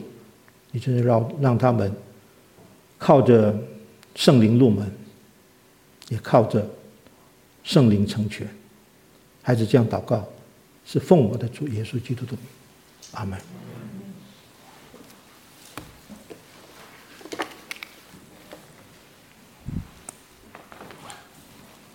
[0.70, 1.92] 你真是让让他们
[2.98, 3.58] 靠着
[4.14, 4.90] 圣灵入门。
[6.08, 6.68] 也靠着
[7.62, 8.44] 圣灵成全，
[9.42, 10.28] 孩子这样祷告，
[10.84, 12.40] 是奉我的主耶稣基督的名，
[13.12, 13.38] 阿门。